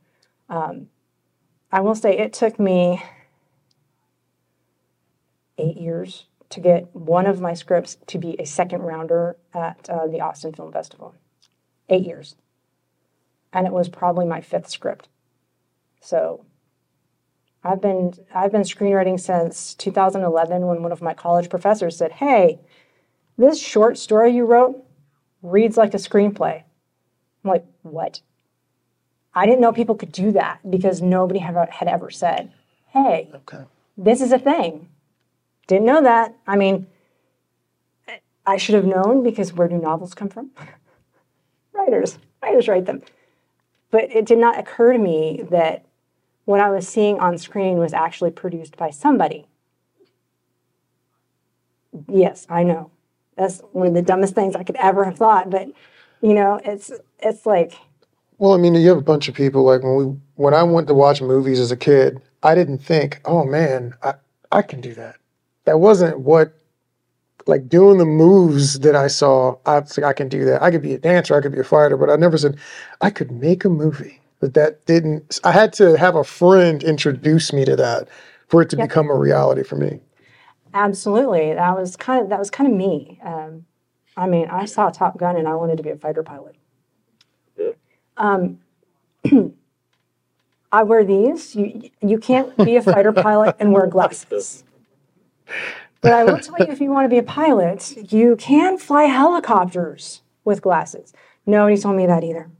[0.49, 0.89] Um,
[1.71, 3.03] I will say it took me
[5.59, 10.07] eight years to get one of my scripts to be a second rounder at uh,
[10.07, 11.15] the Austin Film Festival.
[11.89, 12.37] Eight years.
[13.53, 15.09] And it was probably my fifth script.
[16.01, 16.45] So
[17.65, 22.61] I've been I've been screenwriting since 2011 when one of my college professors said, "Hey,
[23.37, 24.85] this short story you wrote
[25.43, 26.63] reads like a screenplay."
[27.49, 28.21] I'm like, what?
[29.35, 32.53] I didn't know people could do that because nobody had, had ever said,
[32.89, 33.65] hey, Okay.
[33.97, 34.89] this is a thing.
[35.67, 36.35] Didn't know that.
[36.47, 36.87] I mean,
[38.47, 40.51] I should have known because where do novels come from?
[41.73, 42.19] Writers.
[42.43, 43.03] Writers write them.
[43.91, 45.85] But it did not occur to me that
[46.45, 49.47] what I was seeing on screen was actually produced by somebody.
[52.09, 52.91] Yes, I know.
[53.37, 55.69] That's one of the dumbest things I could ever have thought, but
[56.23, 57.75] you know, it's it's like
[58.39, 60.05] Well, I mean, you have a bunch of people like when we
[60.37, 64.15] when I went to watch movies as a kid, I didn't think, oh man, I,
[64.53, 65.17] I can do that.
[65.65, 66.53] That wasn't what
[67.47, 69.57] like doing the moves that I saw.
[69.67, 70.63] I was like, I can do that.
[70.63, 72.59] I could be a dancer, I could be a fighter, but I never said
[73.01, 74.21] I could make a movie.
[74.41, 75.41] But that didn't.
[75.43, 78.09] I had to have a friend introduce me to that
[78.47, 78.89] for it to Yep.
[78.89, 80.01] become a reality for me.
[80.75, 83.19] Absolutely, that was kind of that was kind of me.
[83.25, 83.65] Um,
[84.19, 86.57] I mean, I saw Top Gun and I wanted to be a fighter pilot.
[88.17, 88.59] Um,
[90.73, 91.55] I wear these.
[91.55, 94.65] You you can't be a fighter pilot and wear glasses.
[96.01, 99.05] But I will tell you, if you want to be a pilot, you can fly
[99.05, 101.13] helicopters with glasses.
[101.47, 102.51] Nobody told me that either.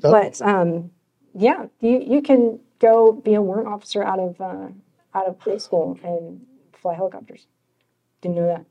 [0.00, 0.90] But um,
[1.34, 4.68] yeah, you, you can go be a warrant officer out of uh,
[5.14, 7.46] out of high school and fly helicopters.
[8.22, 8.64] Didn't know that.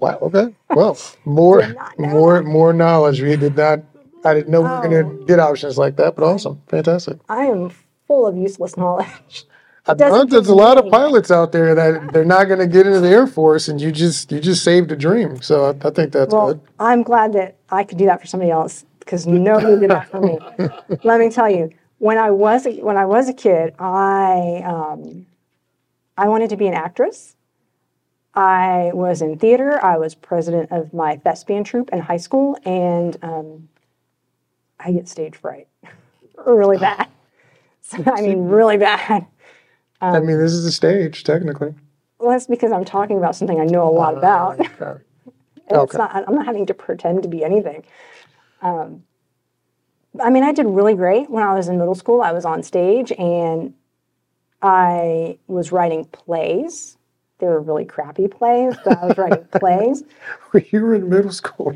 [0.00, 0.18] Wow.
[0.22, 0.54] Okay.
[0.70, 3.20] Well, more, Did not know more, more knowledge.
[3.20, 3.80] We did not.
[4.24, 4.88] I didn't know we were Oh.
[4.90, 7.18] going to get options like that, but awesome, fantastic.
[7.28, 7.70] I am
[8.06, 9.46] full of useless knowledge.
[9.86, 12.86] I doesn't there's a lot of pilots out there that they're not going to get
[12.86, 15.40] into the Air Force, and you just you just saved a dream.
[15.40, 16.60] So I, I think that's Well, good.
[16.78, 20.20] I'm glad that I could do that for somebody else because nobody did that for
[20.20, 20.38] me.
[21.04, 25.26] Let me tell you, when I was a, when I was a kid, I um,
[26.18, 27.34] I wanted to be an actress.
[28.38, 29.84] I was in theater.
[29.84, 33.68] I was president of my thespian troupe in high school, and um,
[34.78, 35.66] I get stage fright
[36.46, 37.08] really bad.
[37.80, 39.26] So, I mean, really bad.
[40.00, 41.74] Um, I mean, this is a stage, technically.
[42.20, 44.60] Well, that's because I'm talking about something I know a lot about.
[44.60, 45.02] Okay.
[45.70, 45.98] Okay.
[45.98, 47.84] Not, I'm not having to pretend to be anything.
[48.62, 49.02] Um,
[50.18, 52.22] I mean, I did really great when I was in middle school.
[52.22, 53.74] I was on stage and
[54.62, 56.97] I was writing plays.
[57.38, 60.02] They were really crappy plays, but I was writing plays.
[60.50, 61.74] When you were in middle school,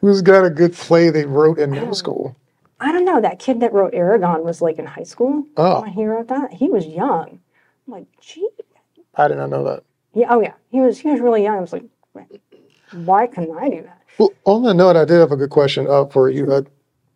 [0.00, 2.36] who's got a good play they wrote in middle school?
[2.80, 3.20] I don't know.
[3.20, 5.80] That kid that wrote Eragon was like in high school Oh.
[5.82, 6.52] when he wrote that.
[6.52, 7.40] He was young.
[7.86, 8.48] I'm like, gee,
[9.14, 9.84] I did not know that.
[10.14, 10.98] yeah, oh yeah, he was.
[10.98, 11.56] He was really young.
[11.56, 11.84] I was like,
[12.92, 14.02] why couldn't I do that?
[14.18, 16.52] Well, on that note, I did have a good question uh, for you.
[16.52, 16.62] Uh,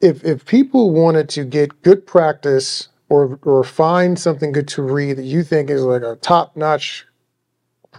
[0.00, 5.14] if if people wanted to get good practice or or find something good to read
[5.18, 7.05] that you think is like a top notch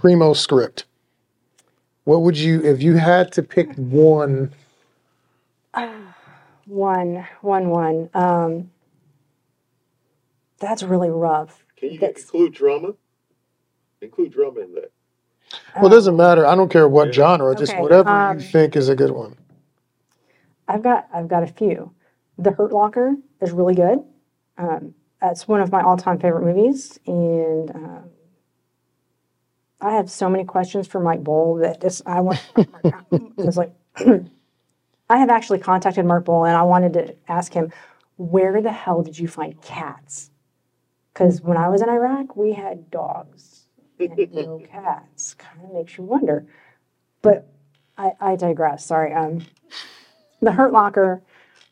[0.02, 0.86] primo script,
[2.04, 4.54] what would you if you had to pick one?
[6.66, 8.10] One, one, one.
[8.14, 8.72] Um,
[10.60, 11.64] that's really rough.
[11.78, 12.90] Can you That's- include drama?
[14.02, 14.92] Include drama in that.
[15.78, 16.46] Well, it doesn't matter.
[16.46, 19.38] I don't care what genre, just Okay, whatever um, you think is a good one.
[20.68, 21.94] I've got I've got a few.
[22.38, 24.00] The Hurt Locker is really good.
[24.58, 28.10] Um, that's one of my all-time favorite movies, and um,
[29.80, 32.42] I have so many questions for Mike Boal that just I want.
[33.12, 33.74] it's like
[35.10, 37.72] I have actually contacted Mark Boal, and I wanted to ask him,
[38.18, 40.32] where the hell did you find cats?
[41.14, 43.66] Because when I was in Iraq, we had dogs
[44.00, 45.34] and no cats.
[45.36, 46.46] Kind of makes you wonder.
[47.22, 47.48] But
[47.98, 48.86] I, I digress.
[48.86, 49.14] Sorry.
[49.14, 49.46] Um,
[50.42, 51.22] the Hurt Locker.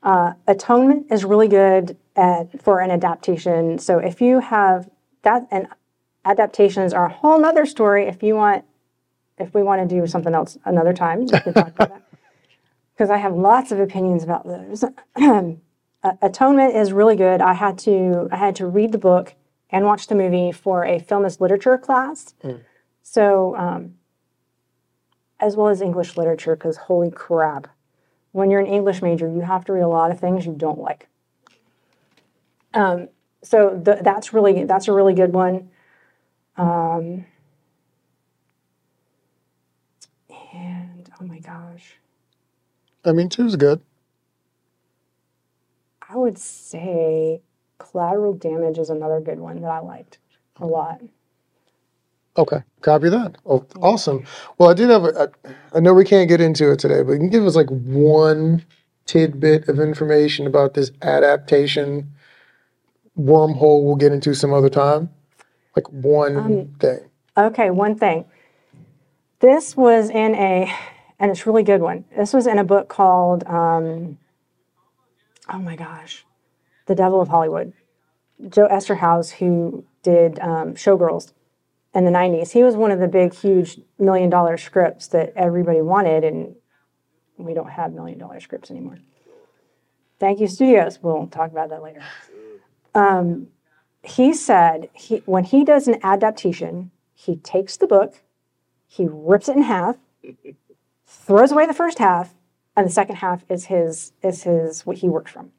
[0.01, 3.79] Uh, Atonement is really good at for an adaptation.
[3.79, 4.89] So if you have
[5.23, 5.67] that, and
[6.25, 8.07] adaptations are a whole nother story.
[8.07, 8.65] If you want,
[9.38, 12.01] if we want to do something else another time, we can talk about that.
[12.93, 14.85] Because I have lots of opinions about those.
[16.21, 17.41] Atonement is really good.
[17.41, 19.35] I had to I had to read the book
[19.69, 22.35] and watch the movie for a film as literature class.
[23.01, 23.95] So um,
[25.41, 27.67] as well as English literature, because holy crap,
[28.31, 30.79] when you're an English major, you have to read a lot of things you don't
[30.79, 31.09] like.
[32.73, 33.09] Um,
[33.43, 35.69] so th- that's really that's a really good one.
[36.57, 37.25] Um,
[40.29, 41.97] and oh my gosh,
[43.03, 43.81] I mean, two's good.
[46.09, 47.41] I would say
[47.77, 50.19] collateral damage is another good one that I liked
[50.57, 51.01] a lot.
[52.37, 53.37] Okay, copy that.
[53.45, 54.25] Oh, awesome.
[54.57, 55.29] Well, I did have a, a.
[55.73, 58.65] I know we can't get into it today, but you can give us like one
[59.05, 62.11] tidbit of information about this adaptation
[63.17, 63.83] wormhole.
[63.85, 65.09] We'll get into some other time.
[65.75, 66.99] Like one Um, thing.
[67.38, 68.25] Okay, one thing.
[69.39, 70.73] This was in a,
[71.19, 72.05] and it's really good one.
[72.15, 74.17] This was in a book called, um,
[75.51, 76.25] oh my gosh,
[76.85, 77.73] The Devil of Hollywood.
[78.49, 81.31] Joe Eszterhas, who did um, Showgirls
[81.93, 85.81] in the 90s, he was one of the big, huge million dollar scripts that everybody
[85.81, 86.55] wanted, and
[87.38, 88.97] we don't have million dollar scripts anymore.
[90.19, 90.99] Thank you, studios.
[91.01, 92.01] We'll talk about that later.
[92.93, 93.47] Um,
[94.07, 98.21] he said he, when he does an adaptation, he takes the book,
[98.87, 99.97] he rips it in half,
[101.05, 102.33] throws away the first half,
[102.75, 105.51] and the second half is his is his what he worked from.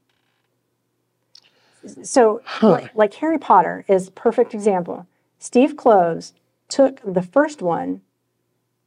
[2.02, 5.06] So, like, like Harry Potter is perfect example.
[5.38, 6.32] Steve Kloves
[6.68, 8.00] took the first one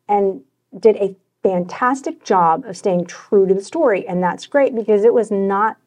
[0.08, 0.41] and
[0.78, 5.13] did a fantastic job of staying true to the story, and that's great because it
[5.13, 5.78] was not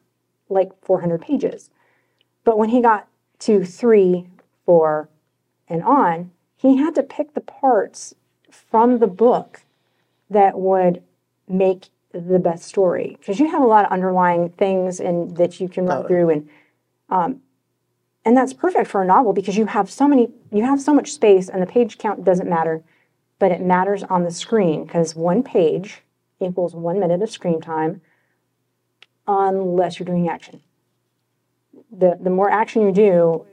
[0.49, 1.69] like 400 pages.
[2.43, 3.07] But when he got
[3.45, 4.27] to three,
[4.65, 5.09] four,
[5.67, 8.15] and on, he had to pick the parts
[8.49, 9.61] from the book
[10.29, 11.03] that would
[11.47, 13.17] make the best story.
[13.19, 16.49] Because you have a lot of underlying things and that you can run through and
[17.09, 17.41] um,
[18.25, 21.11] and that's perfect for a novel because you have so many you have so much
[21.11, 22.81] space and the page count doesn't matter
[23.39, 26.01] but it matters on the screen because one page
[26.39, 28.01] equals one minute of screen time
[29.27, 30.61] unless you're doing action
[31.97, 33.45] the the more action you do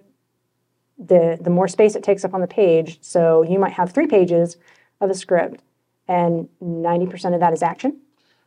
[0.98, 2.98] the the more space it takes up on the page.
[3.00, 4.56] So you might have three pages
[5.00, 5.62] of a script,
[6.08, 8.00] and ninety percent of that is action.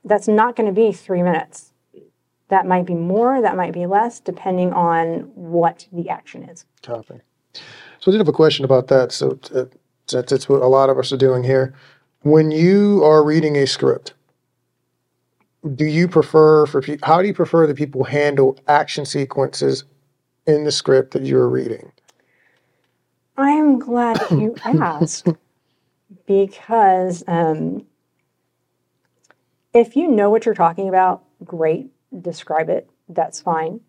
[0.06, 1.74] That's not going to be three minutes.
[2.50, 3.42] That might be more.
[3.42, 6.66] That might be less, depending on what the action is.
[6.84, 7.22] Copy.
[8.00, 9.12] So I did have a question about that.
[9.12, 9.66] So uh,
[10.08, 11.74] since it's what a lot of us are doing here,
[12.22, 14.14] when you are reading a script,
[15.76, 19.86] do you prefer for pe- how do you prefer that people handle action sequences
[20.46, 21.92] in the script that you're reading?
[23.38, 25.30] I am glad you asked
[26.28, 27.86] because um,
[29.74, 32.90] if you know what you're talking about, great, describe it.
[33.10, 33.80] That's fine.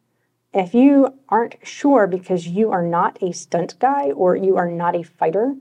[0.52, 4.94] If you aren't sure because you are not a stunt guy or you are not
[4.94, 5.54] a fighter,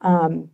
[0.00, 0.50] um,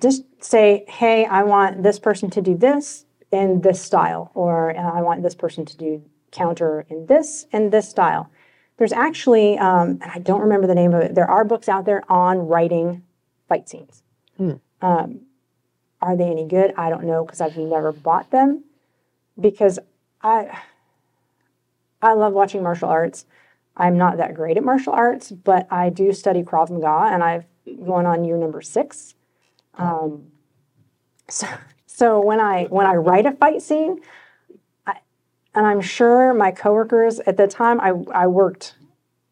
[0.00, 4.92] just say, hey, I want this person to do this in this style, or uh,
[4.92, 8.30] I want this person to do counter in this and this style.
[8.78, 11.86] There's actually, um, and I don't remember the name of it, there are books out
[11.86, 13.02] there on writing
[13.48, 14.02] fight scenes.
[14.82, 15.20] Um,
[16.02, 16.74] are they any good?
[16.76, 18.64] I don't know because I've never bought them
[19.40, 19.78] because
[20.22, 20.58] I
[22.02, 23.24] I love watching martial arts.
[23.76, 27.46] I'm not that great at martial arts, but I do study Krav Maga and I've
[27.84, 29.15] going on year number six.
[29.76, 30.32] Um,
[31.28, 31.46] so,
[31.86, 34.00] so when I when I write a fight scene,
[34.86, 34.96] I,
[35.54, 38.74] and I'm sure my coworkers at the time I, I worked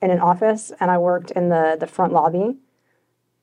[0.02, 2.56] in an office and I worked in the the front lobby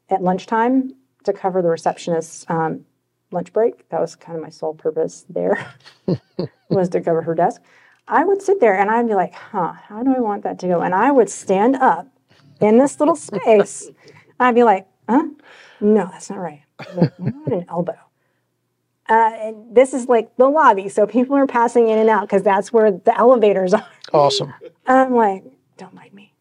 [0.10, 2.86] at lunchtime to cover the receptionist's um,
[3.32, 3.88] lunch break.
[3.90, 5.74] That was kind of my sole purpose there
[6.70, 7.62] was to cover her desk.
[8.08, 10.68] I would sit there and I'd be like, huh, how do I want that to
[10.68, 10.82] go?
[10.82, 12.08] And I would stand up
[12.60, 13.90] in this little space.
[14.40, 15.28] I'd be like, huh?
[15.80, 16.64] No, that's not right.
[17.20, 17.98] Not an elbow.
[19.10, 22.44] Uh, and this is like the lobby, so people are passing in and out because
[22.44, 23.86] that's where the elevators are.
[24.14, 24.54] Awesome.
[24.88, 25.44] I'm like,
[25.78, 26.34] don't mind me.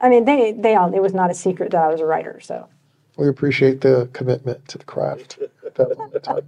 [0.00, 2.40] I mean, they they all it was not a secret that I was a writer,
[2.40, 2.68] so
[3.16, 5.38] We appreciate the commitment to the craft.
[5.74, 6.44] That-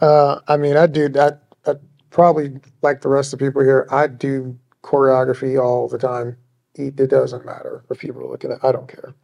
[0.00, 1.42] uh, I mean, I do that.
[1.66, 1.74] I
[2.10, 3.86] probably like the rest of the people here.
[3.90, 6.36] I do choreography all the time.
[6.74, 8.64] It it doesn't matter if people are looking at.
[8.64, 9.14] I don't care.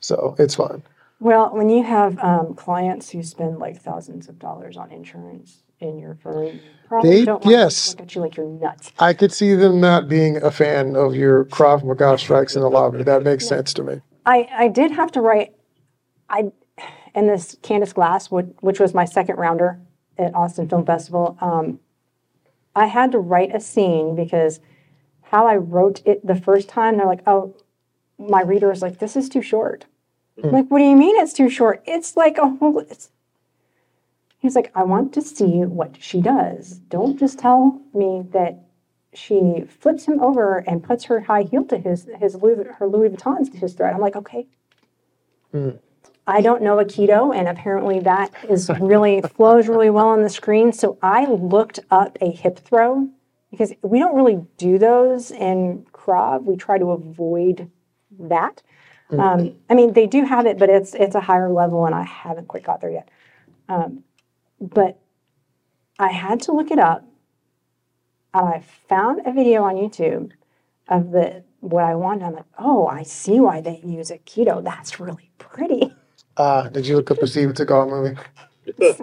[0.00, 0.82] So it's fine.
[1.22, 5.96] Well, when you have um, clients who spend like thousands of dollars on insurance in
[5.96, 6.58] your firm,
[6.88, 7.90] probably They- don't yes.
[7.90, 8.90] look at you like you're nuts.
[8.98, 12.68] I could see them not being a fan of your Krav Maga strikes in the
[12.68, 13.04] lobby.
[13.04, 14.00] That makes sense to me.
[14.26, 15.52] I, I did have to write,
[16.28, 16.50] I
[17.14, 19.78] in this Candace Glass, which, which was my second rounder
[20.18, 21.38] at Austin Film Festival.
[21.40, 21.78] Um,
[22.74, 24.58] I had to write a scene because
[25.20, 27.54] how I wrote it the first time, they're like, oh,
[28.18, 29.86] my reader is like, this is too short.
[30.42, 31.82] I'm like, what do you mean it's too short?
[31.86, 32.78] It's like a whole.
[32.78, 33.10] It's,
[34.38, 36.78] he's like, I want to see what she does.
[36.88, 38.64] Don't just tell me that
[39.14, 43.10] she flips him over and puts her high heel to his his Louis, her Louis
[43.10, 43.92] Vuittons to his throat.
[43.94, 44.46] I'm like, okay.
[45.52, 45.78] Mm.
[46.26, 50.72] I don't know Aikido, and apparently that is really flows really well on the screen.
[50.72, 53.08] So I looked up a hip throw
[53.50, 56.44] because we don't really do those in Krav.
[56.44, 57.70] We try to avoid
[58.18, 58.62] that.
[59.18, 62.02] Um, I mean, they do have it, but it's it's a higher level, and I
[62.02, 63.08] haven't quite got there yet.
[63.68, 64.04] Um,
[64.60, 64.98] but
[65.98, 67.04] I had to look it up,
[68.34, 70.32] and I found a video on YouTube
[70.88, 72.24] of the what I wanted.
[72.24, 74.62] I'm like, oh, I see why they use Aikido.
[74.64, 75.94] That's really pretty.
[76.36, 78.18] Uh, did you look up the Steven Seagal movie?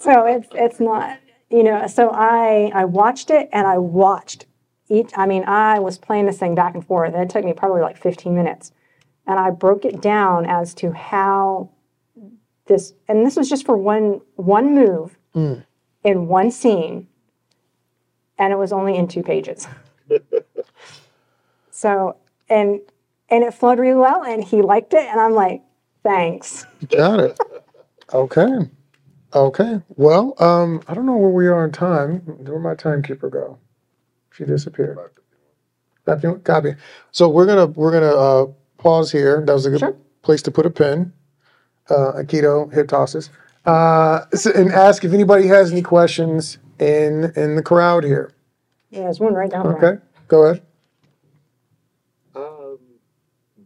[0.00, 1.18] So it's it's not
[1.50, 1.86] you know.
[1.86, 4.46] So I I watched it and I watched
[4.88, 5.10] each.
[5.16, 7.82] I mean, I was playing this thing back and forth, and it took me probably
[7.82, 8.72] like 15 minutes,
[9.28, 11.70] and I broke it down as to how
[12.66, 12.94] this.
[13.08, 15.18] And this was just for one one move
[16.04, 17.08] in one scene,
[18.38, 19.68] and it was only in two pages.
[21.70, 22.16] so
[22.48, 22.80] and
[23.30, 25.62] and it flowed really well, and he liked it, and I'm like,
[26.04, 26.66] thanks.
[26.90, 27.38] Got it.
[28.14, 28.48] Okay.
[29.34, 29.82] Okay.
[29.96, 32.20] Well, um, I don't know where we are in time.
[32.20, 33.58] Where'd my timekeeper go?
[34.32, 34.98] She disappeared.
[36.06, 36.28] Copy.
[36.44, 36.74] Copy.
[37.12, 38.46] So we're gonna we're gonna uh,
[38.78, 39.42] pause here.
[39.44, 39.96] That was a good Sure.
[40.22, 41.12] place to put a pin.
[41.90, 43.30] Uh, Aikido hip tosses.
[43.64, 48.30] Uh, so- and ask if anybody has any questions in in the crowd here.
[48.90, 49.76] Yeah, there's one right down there.
[49.76, 50.02] Okay.
[50.28, 50.62] Go ahead.
[52.34, 52.78] Um,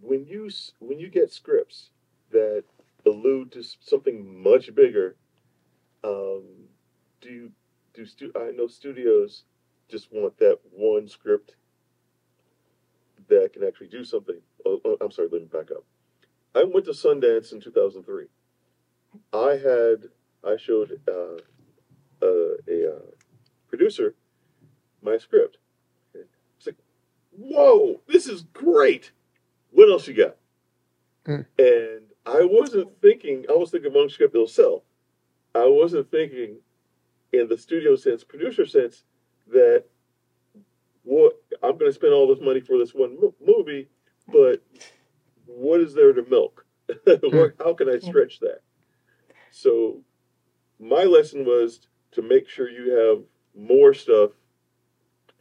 [0.01, 0.51] when you
[0.81, 1.91] when you get scripts
[2.31, 2.65] that
[3.07, 5.17] allude to something much bigger,
[6.05, 6.45] um,
[7.21, 7.53] do you
[7.95, 9.45] do stu- I know studios
[9.89, 11.57] just want that one script
[13.29, 14.41] that can actually do something.
[14.65, 15.85] Oh, oh, I'm sorry, let me back up.
[16.55, 18.27] I went to Sundance in 2003.
[19.33, 20.11] I had
[20.45, 23.01] I showed uh, uh, a uh,
[23.69, 24.15] producer
[25.03, 25.59] my script.
[26.15, 26.77] It's like,
[27.31, 29.13] whoa, this is great.
[29.71, 30.37] what else you got?
[31.27, 31.43] Hmm.
[31.59, 33.45] And I wasn't thinking.
[33.49, 34.85] I was thinking one script will sell.
[35.55, 36.57] I wasn't thinking
[37.33, 39.05] in the studio sense, producer sense,
[39.53, 39.85] that
[41.05, 43.89] what I'm going to spend all this money for this one mo- movie,
[44.33, 44.63] but
[45.47, 46.65] what is there to milk?
[47.59, 48.61] how can I stretch that?
[49.51, 50.01] So
[50.81, 51.81] my lesson was
[52.13, 53.25] to make sure you have
[53.55, 54.33] more stuff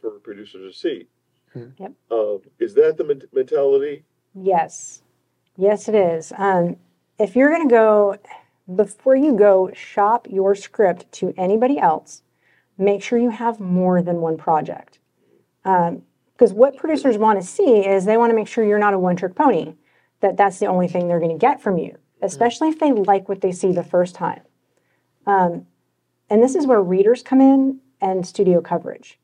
[0.00, 1.08] for producers to see.
[1.52, 1.70] Hmm.
[1.78, 1.92] Yep.
[2.10, 4.04] Um, is that the men- mentality?
[4.34, 5.02] Yes,
[5.56, 6.32] yes, it is.
[6.36, 6.76] Um,
[7.18, 8.16] if you're going to go,
[8.74, 12.22] before you go shop your script to anybody else,
[12.78, 14.98] make sure you have more than one project.
[16.34, 18.98] Because what producers want to see is they want to make sure you're not a
[18.98, 19.74] one trick pony,
[20.20, 23.28] that that's the only thing they're going to get from you, especially if they like
[23.28, 24.40] what they see the first time.
[25.26, 25.66] Um,
[26.30, 29.18] and this is where readers come in and studio coverage.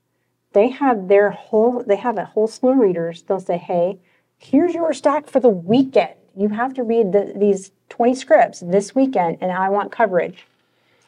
[0.52, 3.22] They have their whole, they have a whole slew of readers.
[3.22, 3.98] They'll say, hey,
[4.38, 6.14] here's your stack for the weekend.
[6.36, 10.46] You have to read the, these 20 scripts this weekend, and I want coverage.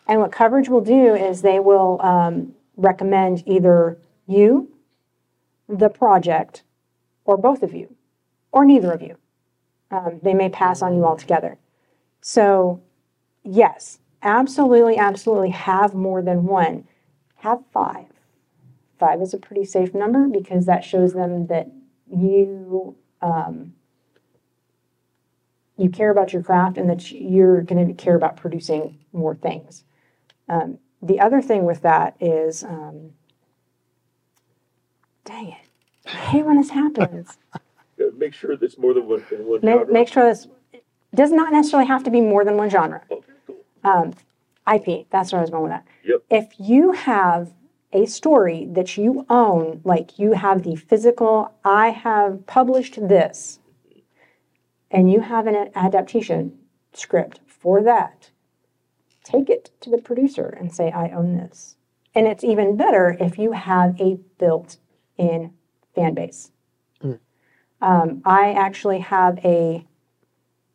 [0.07, 3.97] And what coverage will do is they will um, recommend either
[4.27, 4.69] you,
[5.71, 6.63] the project,
[7.25, 7.95] or both of you,
[8.53, 9.17] or neither of you.
[9.91, 11.59] Um, they may pass on you altogether.
[12.21, 12.83] So,
[13.43, 16.85] yes, absolutely, absolutely have more than one.
[17.37, 18.07] Have five.
[18.99, 21.71] Five is a pretty safe number because that shows them that
[22.07, 23.75] you um,
[25.81, 29.85] you care about your craft and that you're going to care about producing more things.
[30.49, 33.13] Um, the other thing with that is, um,
[35.25, 35.69] dang it,
[36.07, 37.39] I hate when this happens.
[38.17, 39.21] Make sure there's more than one.
[39.31, 39.93] one make, genre.
[39.93, 40.49] make sure this
[41.15, 43.03] does not necessarily have to be more than one genre.
[43.11, 43.57] Okay, cool.
[43.85, 44.15] Um,
[44.73, 45.87] IP, that's where I was going with that.
[46.05, 46.23] Yep.
[46.31, 47.53] If you have
[47.93, 53.59] a story that you own, like you have the physical, I have published this,
[54.91, 56.59] and you have an adaptation
[56.93, 58.31] script for that,
[59.25, 61.77] take it to the producer and say, I own this.
[62.15, 64.79] And it's even better if you have a built
[65.21, 65.53] in
[65.95, 66.51] fan base.
[67.83, 69.87] Um, I actually have a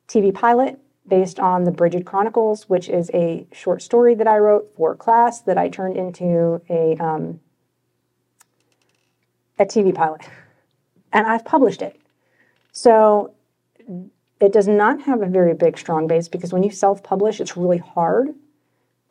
[0.08, 4.74] TV pilot based on the Bridget Chronicles, which is a short story that I wrote
[4.76, 7.40] for class that I turned into a um,
[9.60, 10.22] a TV pilot,
[11.14, 12.00] and I've published it.
[12.72, 13.34] So
[14.42, 17.78] it does not have a very big strong base because when you self-publish, it's really
[17.78, 18.30] hard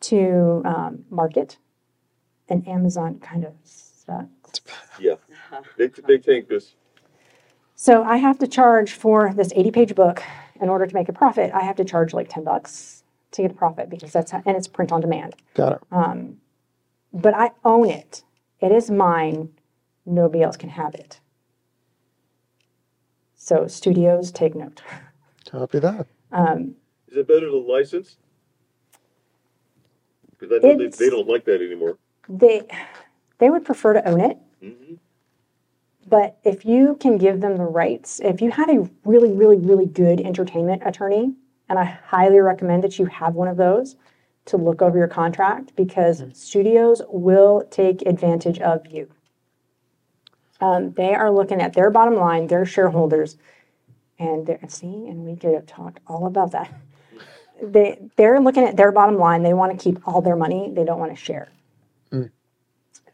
[0.01, 1.57] to um, market,
[2.49, 4.61] and Amazon kind of sucks.
[4.99, 5.15] Yeah,
[5.77, 6.75] they, they take this.
[7.75, 10.23] So I have to charge for this 80 page book
[10.61, 11.51] in order to make a profit.
[11.53, 14.55] I have to charge like 10 bucks to get a profit because that's how, and
[14.55, 15.35] it's print on demand.
[15.53, 15.81] Got it.
[17.13, 18.23] But I own it.
[18.61, 19.49] It is mine.
[20.05, 21.19] Nobody else can have it.
[23.35, 24.81] So studios take note.
[25.49, 26.07] Copy that.
[27.09, 28.17] Is it better to license?
[30.31, 31.97] Because I know they, they don't like that anymore.
[32.27, 32.63] They
[33.37, 34.95] they would prefer to own it, hmm
[36.07, 39.85] but if you can give them the rights, if you have a really really really
[39.85, 41.33] good entertainment attorney,
[41.69, 43.95] and I highly recommend that you have one of those
[44.45, 49.09] to look over your contract because studios will take advantage of you.
[50.61, 53.37] Um, they are looking at their bottom line, their shareholders,
[54.19, 56.73] and they're, see, and we could have talked all about that.
[57.63, 59.41] They they're looking at their bottom line.
[59.41, 60.71] They want to keep all their money.
[60.75, 61.53] They don't want to share.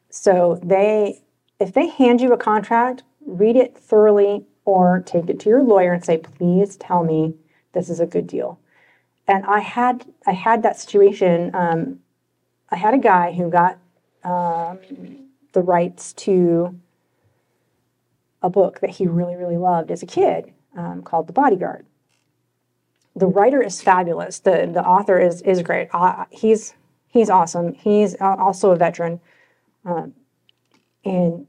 [0.09, 1.21] So they,
[1.62, 5.93] if they hand you a contract, read it thoroughly or take it to your lawyer
[5.93, 7.36] and say, please tell me
[7.74, 8.59] this is a good deal.
[9.28, 11.53] And I had I had that situation.
[11.53, 11.99] Um,
[12.70, 13.78] I had a guy who got
[14.24, 14.80] um,
[15.53, 16.80] the rights to
[18.41, 21.86] a book that he really really loved as a kid um, called The Bodyguard.
[23.16, 24.39] The writer is fabulous.
[24.39, 25.89] the The author is is great.
[25.93, 26.74] Uh, he's
[27.07, 27.76] he's awesome.
[27.76, 29.22] He's also a veteran
[31.05, 31.47] and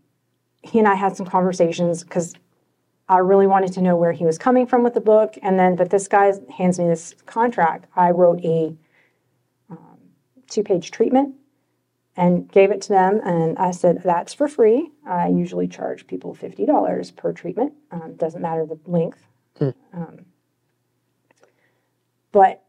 [0.62, 2.34] he and I had some conversations because
[3.08, 5.36] I really wanted to know where he was coming from with the book.
[5.42, 7.86] And then, but this guy hands me this contract.
[7.96, 8.74] I wrote a
[9.70, 9.98] um,
[10.48, 11.34] two page treatment
[12.16, 13.20] and gave it to them.
[13.24, 14.90] And I said, that's for free.
[15.06, 17.74] I usually charge people $50 per treatment.
[17.90, 19.26] Um, doesn't matter the length.
[19.92, 20.26] Um,
[22.32, 22.64] but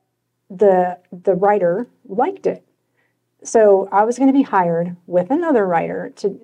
[0.50, 2.66] the the writer liked it.
[3.44, 6.40] So I was going to be hired with another writer to.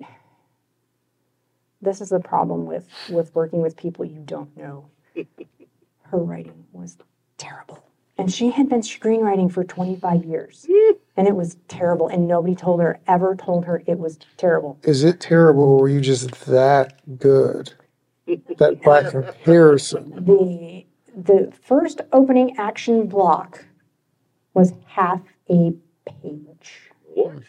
[1.82, 4.86] This is the problem with with working with people you don't know.
[6.02, 6.98] Her writing was
[7.38, 7.84] terrible,
[8.18, 10.66] and she had been screenwriting for 25 years,
[11.16, 12.08] and it was terrible.
[12.08, 14.78] And nobody told her ever told her it was terrible.
[14.82, 17.72] Is it terrible or were you just that good?
[18.58, 20.24] that Black comparison.
[20.24, 23.64] The the first opening action block
[24.54, 25.72] was half a
[26.06, 26.90] page.
[27.14, 27.42] What?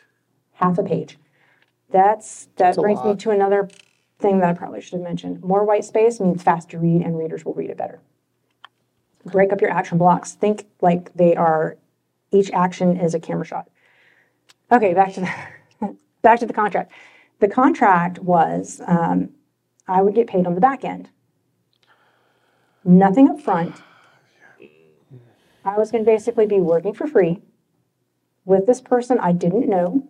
[0.54, 1.18] Half a page.
[1.92, 3.70] That's that That's brings me to another
[4.22, 5.44] thing that I probably should have mentioned.
[5.44, 8.00] More white space means faster read and readers will read it better.
[9.26, 10.34] Break up your action blocks.
[10.34, 11.78] Think like they are
[12.32, 13.70] each action is a camera shot.
[14.72, 16.92] Okay, back to the back to the contract.
[17.40, 19.30] The contract was um,
[19.88, 21.10] I would get paid on the back end.
[22.84, 23.82] Nothing up front.
[25.64, 27.42] I was going to basically be working for free
[28.46, 30.08] with this person I didn't know,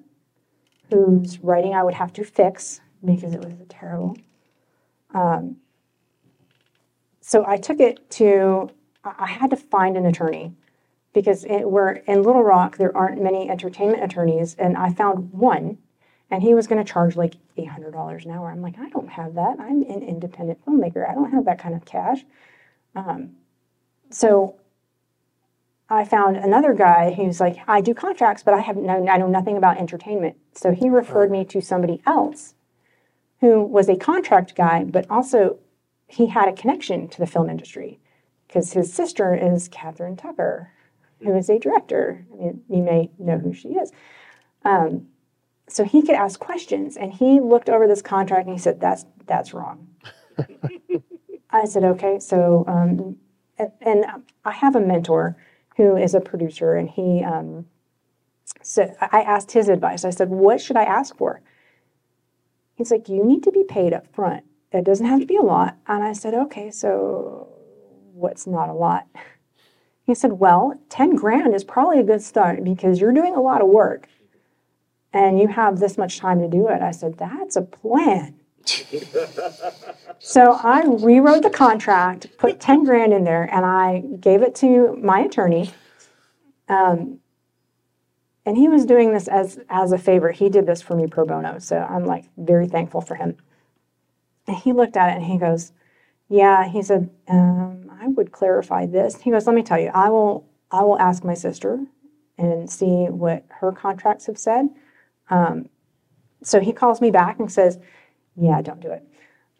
[0.89, 4.17] whose writing I would have to fix because it was terrible.
[5.13, 5.57] Um,
[7.21, 8.69] so I took it to,
[9.03, 10.53] I had to find an attorney
[11.13, 15.77] because it, we're in Little Rock, there aren't many entertainment attorneys, and I found one,
[16.29, 18.49] and he was going to charge like $800 an hour.
[18.49, 19.59] I'm like, I don't have that.
[19.59, 21.09] I'm an independent filmmaker.
[21.09, 22.23] I don't have that kind of cash.
[22.95, 23.31] Um,
[24.09, 24.55] so
[25.89, 29.27] I found another guy who's like, I do contracts, but I have no, I know
[29.27, 30.37] nothing about entertainment.
[30.53, 32.55] So he referred me to somebody else
[33.41, 35.57] who was a contract guy, but also
[36.07, 37.99] he had a connection to the film industry
[38.47, 40.71] because his sister is Catherine Tucker,
[41.21, 42.25] who is a director.
[42.33, 43.91] I mean, you may know who she is.
[44.63, 45.07] Um,
[45.67, 49.05] so he could ask questions, and he looked over this contract and he said, "That's
[49.25, 49.87] that's wrong."
[51.49, 53.17] I said, "Okay." So, um,
[53.57, 54.05] and, and
[54.43, 55.37] I have a mentor
[55.77, 57.65] who is a producer, and he um,
[58.61, 60.03] so I asked his advice.
[60.03, 61.41] I said, "What should I ask for?"
[62.81, 64.43] He's like, "You need to be paid up front.
[64.71, 67.47] It doesn't have to be a lot." And I said, "Okay, so
[68.13, 69.07] what's not a lot?"
[70.03, 73.61] He said, "Well, ten grand is probably a good start because you're doing a lot
[73.61, 74.07] of work,
[75.13, 78.39] and you have this much time to do it." I said, "That's a plan."
[80.17, 84.95] So I rewrote the contract, put 10 grand in there, and I gave it to
[84.97, 85.71] my attorney.
[86.67, 87.20] Um,
[88.45, 90.31] and he was doing this as, as a favor.
[90.31, 91.59] He did this for me pro bono.
[91.59, 93.37] So I'm like very thankful for him.
[94.47, 95.73] And he looked at it and he goes,
[96.27, 99.21] Yeah, he said, um, I would clarify this.
[99.21, 101.85] He goes, Let me tell you, I will, I will ask my sister
[102.37, 104.69] and see what her contracts have said.
[105.29, 105.69] Um,
[106.43, 107.77] so he calls me back and says,
[108.35, 109.07] Yeah, don't do it.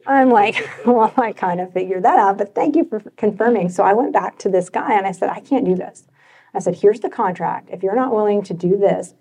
[0.08, 3.70] I'm like, well, I kind of figured that out, but thank you for confirming.
[3.70, 6.08] So I went back to this guy and I said, I can't do this.
[6.54, 7.70] I said, here's the contract.
[7.72, 9.14] If you're not willing to do this,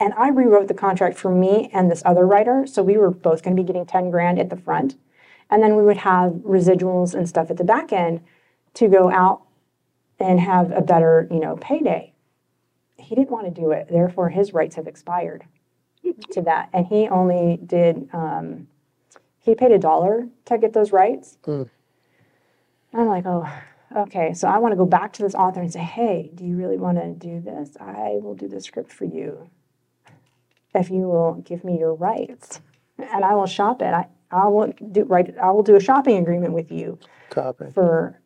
[0.00, 2.66] and I rewrote the contract for me and this other writer.
[2.66, 4.96] So we were both going to be getting 10 grand at the front.
[5.50, 8.22] And then we would have residuals and stuff at the back end
[8.74, 9.42] to go out
[10.18, 12.14] and have a better, you know, payday.
[12.96, 13.88] He didn't want to do it.
[13.90, 15.44] Therefore, his rights have expired
[16.30, 16.70] to that.
[16.72, 18.68] And he only did, um,
[19.38, 21.36] he paid a dollar to get those rights.
[21.46, 21.68] Mm.
[22.94, 23.50] I'm like, oh,
[23.96, 24.34] okay.
[24.34, 26.78] So I want to go back to this author and say, hey, do you really
[26.78, 27.76] want to do this?
[27.80, 29.50] I will do the script for you
[30.74, 32.60] if you will give me your rights,
[32.98, 33.86] and I will shop it.
[33.92, 35.34] I, I will do right.
[35.42, 36.98] I will do a shopping agreement with you
[37.30, 37.66] Copy.
[37.74, 38.20] for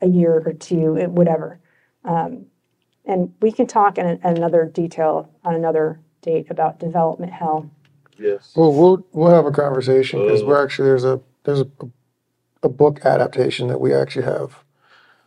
[0.00, 1.60] a year or two, whatever.
[2.04, 2.46] Um,
[3.04, 7.70] and we can talk in, in another detail on another date about development hell.
[8.18, 8.52] Yes.
[8.56, 10.46] Well, we'll we'll have a conversation because Oh.
[10.46, 11.68] we're actually there's a there's a,
[12.64, 14.63] a book adaptation that we actually have.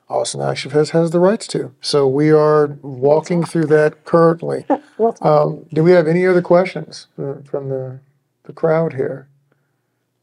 [0.09, 4.65] Austin Action Fest has the rights to, so we are walking through that currently.
[5.21, 7.99] Um, do we have any other questions from the
[8.45, 9.27] the crowd here?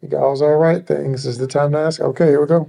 [0.02, 0.84] You guys all right?
[0.84, 2.00] Things is the time to ask.
[2.00, 2.68] Okay, here we go.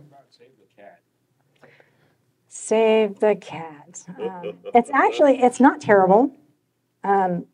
[2.48, 4.06] Save the cat.
[4.20, 6.32] Um, it's actually it's not terrible.
[7.04, 7.46] Um,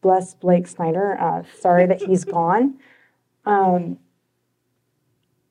[0.00, 1.18] bless Blake Snyder.
[1.20, 2.78] Uh, sorry that he's gone.
[3.44, 3.98] Um,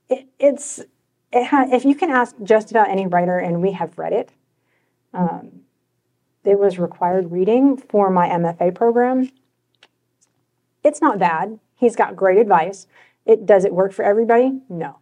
[0.10, 0.90] it, it's it
[1.34, 4.32] ha- if you can ask just about any writer, and we have read it.
[5.14, 5.62] Um,
[6.44, 9.32] it was required reading for my MFA program.
[10.84, 11.60] It's not bad.
[11.76, 12.88] He's got great advice.
[13.26, 14.62] It does it work for everybody?
[14.68, 14.98] No.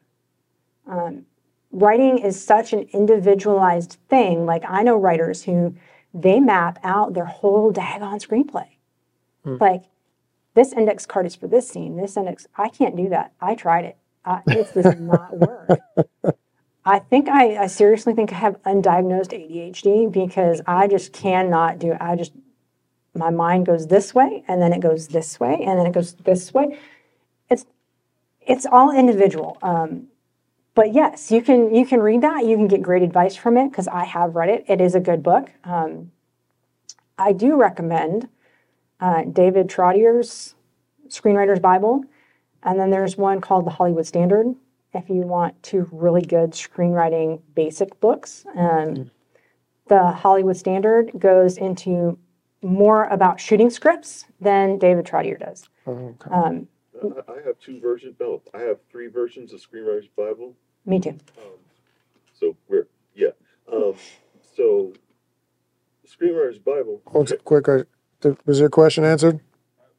[0.87, 1.25] Um,
[1.71, 4.45] writing is such an individualized thing.
[4.45, 5.75] Like I know writers who
[6.13, 8.67] they map out their whole daggone screenplay.
[9.59, 9.83] Like
[10.53, 11.97] this index card is for this scene.
[11.97, 13.33] This index, I can't do that.
[13.41, 13.97] I tried it.
[14.25, 15.79] I, it does not work.
[16.85, 21.95] I think I, I seriously think I have undiagnosed ADHD because I just cannot do.
[21.99, 22.33] I just
[23.13, 26.13] my mind goes this way and then it goes this way and then it goes
[26.13, 26.79] this way.
[27.49, 27.65] It's
[28.41, 29.57] it's all individual.
[29.61, 30.07] Um,
[30.73, 32.45] but yes, you can you can read that.
[32.45, 34.65] You can get great advice from it because I have read it.
[34.67, 35.51] It is a good book.
[35.63, 36.11] Um,
[37.17, 38.29] I do recommend
[38.99, 40.55] uh, David Trottier's
[41.09, 42.05] Screenwriter's Bible,
[42.63, 44.47] and then there's one called the Hollywood Standard.
[44.93, 48.45] if you want two really good screenwriting basic books.
[48.57, 49.09] Um,
[49.87, 52.17] the Hollywood Standard goes into
[52.61, 55.67] more about shooting scripts than David Trottier does.
[55.87, 56.29] Okay.
[56.31, 56.67] Um,
[57.27, 58.15] I, I have two versions.
[58.19, 60.53] No, I have three versions of Screenwriter's Bible.
[60.85, 61.09] me too.
[61.37, 61.57] Um,
[62.33, 63.29] so we're yeah.
[63.71, 63.93] Um,
[64.55, 64.93] so
[66.07, 67.01] Screenwriter's Bible.
[67.07, 67.67] Hold it quick.
[67.69, 67.83] uh,
[68.45, 69.39] Was your question answered?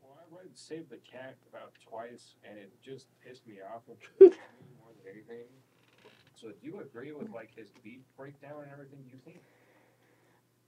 [0.02, 1.01] Well, I read Save the Cat about
[2.02, 3.82] twice, and it just pissed me off
[4.20, 4.30] more
[5.04, 5.46] than anything.
[6.34, 8.98] So, do you agree with like his beat breakdown and everything?
[9.04, 9.40] Do you think?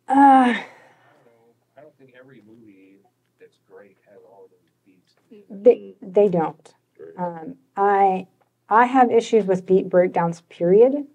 [0.08, 1.54] Uh, I don't know.
[1.78, 2.98] I don't think every movie
[3.40, 5.14] that's great has all those beats.
[5.50, 6.74] they, they don't.
[7.16, 8.26] Um, I
[8.68, 10.42] I have issues with beat breakdowns.
[10.42, 11.06] Period.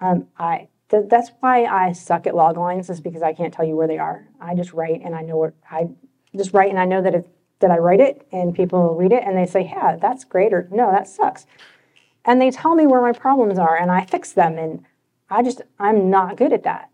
[0.00, 3.64] Um, I th- that's why I suck at log lines is because I can't tell
[3.64, 4.28] you where they are.
[4.40, 5.88] I just write and I know what I
[6.36, 7.28] just write and I know that it
[7.60, 10.68] that I write it and people read it and they say, yeah, that's great or
[10.70, 11.46] no, that sucks.
[12.24, 14.84] And they tell me where my problems are and I fix them and
[15.30, 16.90] I just I'm not good at that.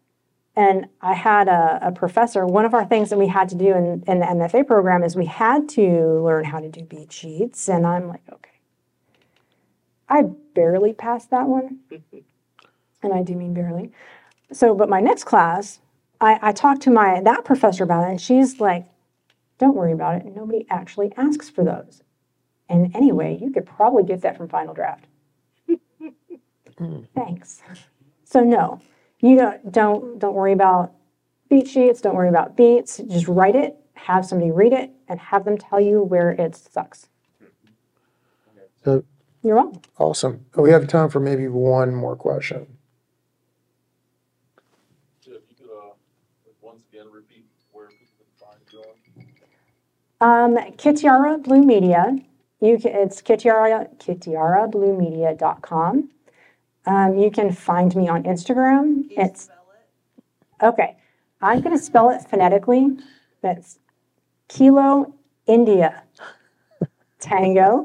[0.57, 3.75] And I had a, a professor, one of our things that we had to do
[3.75, 7.69] in, in the MFA program is we had to learn how to do beat sheets.
[7.69, 8.51] And I'm like, okay.
[10.09, 10.23] I
[10.55, 11.81] barely passed that one.
[13.03, 13.91] and I do mean barely.
[14.53, 15.81] So, but my next class,
[16.21, 18.87] I, I talked to my that professor about it, and she's like,
[19.59, 20.27] don't worry about it.
[20.35, 22.03] Nobody actually asks for those.
[22.69, 25.07] And anyway, you could probably get that from Final Draft.
[27.15, 27.63] Thanks.
[28.25, 28.81] So no,
[29.21, 30.93] you don't don't don't worry about
[31.49, 32.01] beat sheets.
[32.01, 32.99] Don't worry about beats.
[33.09, 33.77] Just write it.
[33.95, 37.09] Have somebody read it and have them tell you where it sucks.
[38.85, 39.03] So,
[39.43, 39.83] You're wrong.
[39.99, 40.45] awesome.
[40.55, 42.67] Oh, we have time for maybe one more question.
[45.23, 45.93] If you could, uh,
[46.61, 48.83] once again, repeat where people can find you
[50.25, 50.57] Um.
[50.57, 52.17] Kitiara Blue Media.
[52.61, 56.09] You can, it's Kitiara, kitiarabluemedia.com.
[56.87, 59.05] Um, you can find me on Instagram.
[59.11, 59.51] It's
[60.63, 60.97] okay.
[61.43, 62.97] I'm going to spell it phonetically.
[63.43, 63.79] That's
[64.49, 65.13] Kilo
[65.47, 66.05] India
[67.21, 67.85] Tango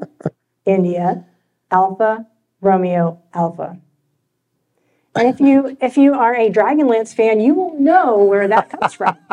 [0.66, 1.26] India
[1.72, 2.26] Alpha
[2.62, 3.78] Romeo Alpha.
[5.16, 8.94] And if you if you are a Dragonlance fan, you will know where that comes
[8.94, 9.18] from.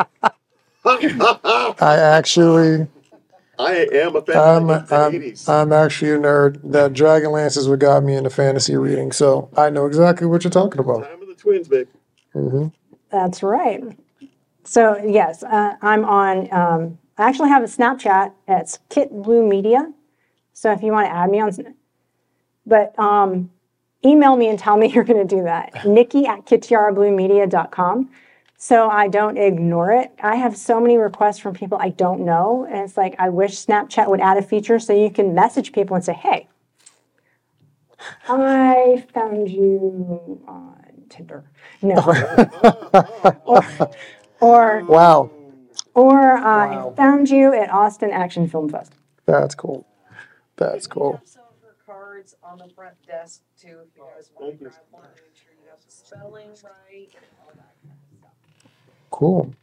[0.85, 2.87] I actually,
[3.59, 5.49] I am a fan I'm, of the I'm, 80s.
[5.49, 6.59] I'm actually a nerd.
[6.71, 10.51] That Dragonlance is what got me into fantasy reading, so I know exactly what you're
[10.51, 11.03] talking about.
[11.03, 11.87] Time of the twins, babe.
[12.35, 12.67] Mm-hmm.
[13.09, 13.83] That's right.
[14.63, 16.53] So yes, uh, I'm on.
[16.53, 18.33] Um, I actually have a Snapchat.
[18.47, 19.91] It's Kit Blue Media.
[20.53, 21.75] So if you want to add me on, Sn-
[22.65, 23.49] but um,
[24.05, 25.85] email me and tell me you're going to do that.
[25.85, 28.09] Nikki at kitiarabluemedia.com.
[28.59, 30.11] So I don't ignore it.
[30.21, 33.53] I have so many requests from people I don't know, and it's like I wish
[33.53, 36.47] Snapchat would add a feature so you can message people and say, "Hey,
[38.27, 41.43] I found you on Tinder."
[41.83, 41.95] No.
[43.45, 43.63] or,
[44.39, 45.29] or Wow,
[45.93, 46.93] or I Wow.
[46.97, 48.93] found you at Austin Action Film Fest.
[49.27, 49.85] that's cool.
[50.55, 51.13] That's cool.
[51.17, 54.63] have some of her cards on the front desk too, if you guys want to
[54.63, 58.31] grab one, make sure you have the spelling right and all that kind of stuff.
[59.11, 59.53] Cool.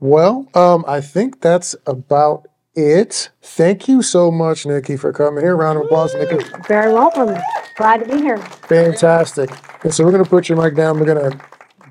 [0.00, 3.30] Well, um, I think that's about it.
[3.40, 5.56] Thank you so much, Nikki, for coming here.
[5.56, 6.38] Round of applause, Nikki.
[6.66, 7.36] Very welcome.
[7.76, 8.38] Glad to be here.
[8.38, 9.50] Fantastic.
[9.84, 10.98] And so we're going to put your mic down.
[10.98, 11.40] We're going to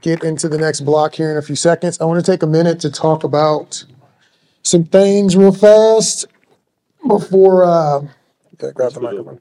[0.02, 2.00] get into the next block here in a few seconds.
[2.02, 3.84] I want to take a minute to talk about
[4.64, 6.26] some things real fast
[7.08, 7.64] before.
[7.64, 8.02] Uh,
[8.62, 9.40] yeah, grab the microphone.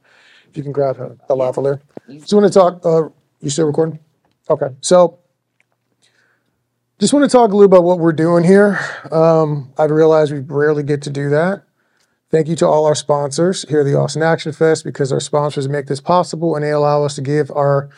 [0.49, 1.81] If you can grab the the lavalier.
[2.09, 2.85] Just want to talk.
[2.85, 3.09] Uh,
[3.41, 3.99] you still recording?
[4.49, 4.69] Okay.
[4.81, 5.19] So
[7.01, 8.79] just want to talk a little about what we're doing here.
[9.11, 11.65] Um, I realize we rarely get to do that.
[12.31, 15.67] Thank you to all our sponsors here at the Austin Action Fest because our sponsors
[15.67, 17.89] make this possible and they allow us to give our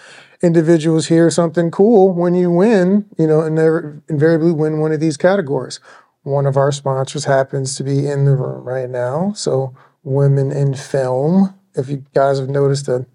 [0.40, 3.66] individuals here something cool when you win, you know, and they
[4.08, 5.80] invariably win one of these categories.
[6.22, 9.32] One of our sponsors happens to be in the room right now.
[9.32, 9.74] So,
[10.04, 11.54] Women in Film.
[11.74, 13.06] If you guys have noticed it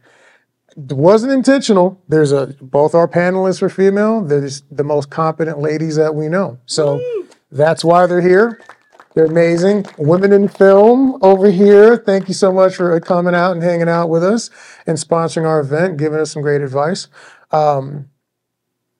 [0.77, 2.01] wasn't intentional.
[2.07, 4.21] There's a both our panelists are female.
[4.21, 6.59] They're the most competent ladies that we know.
[6.67, 7.01] So
[7.51, 8.61] that's why they're here.
[9.15, 9.87] They're amazing.
[9.97, 11.97] Women in film over here.
[11.97, 14.51] Thank you so much for coming out and hanging out with us
[14.85, 17.07] and sponsoring our event, giving us some great advice.
[17.51, 18.09] Um,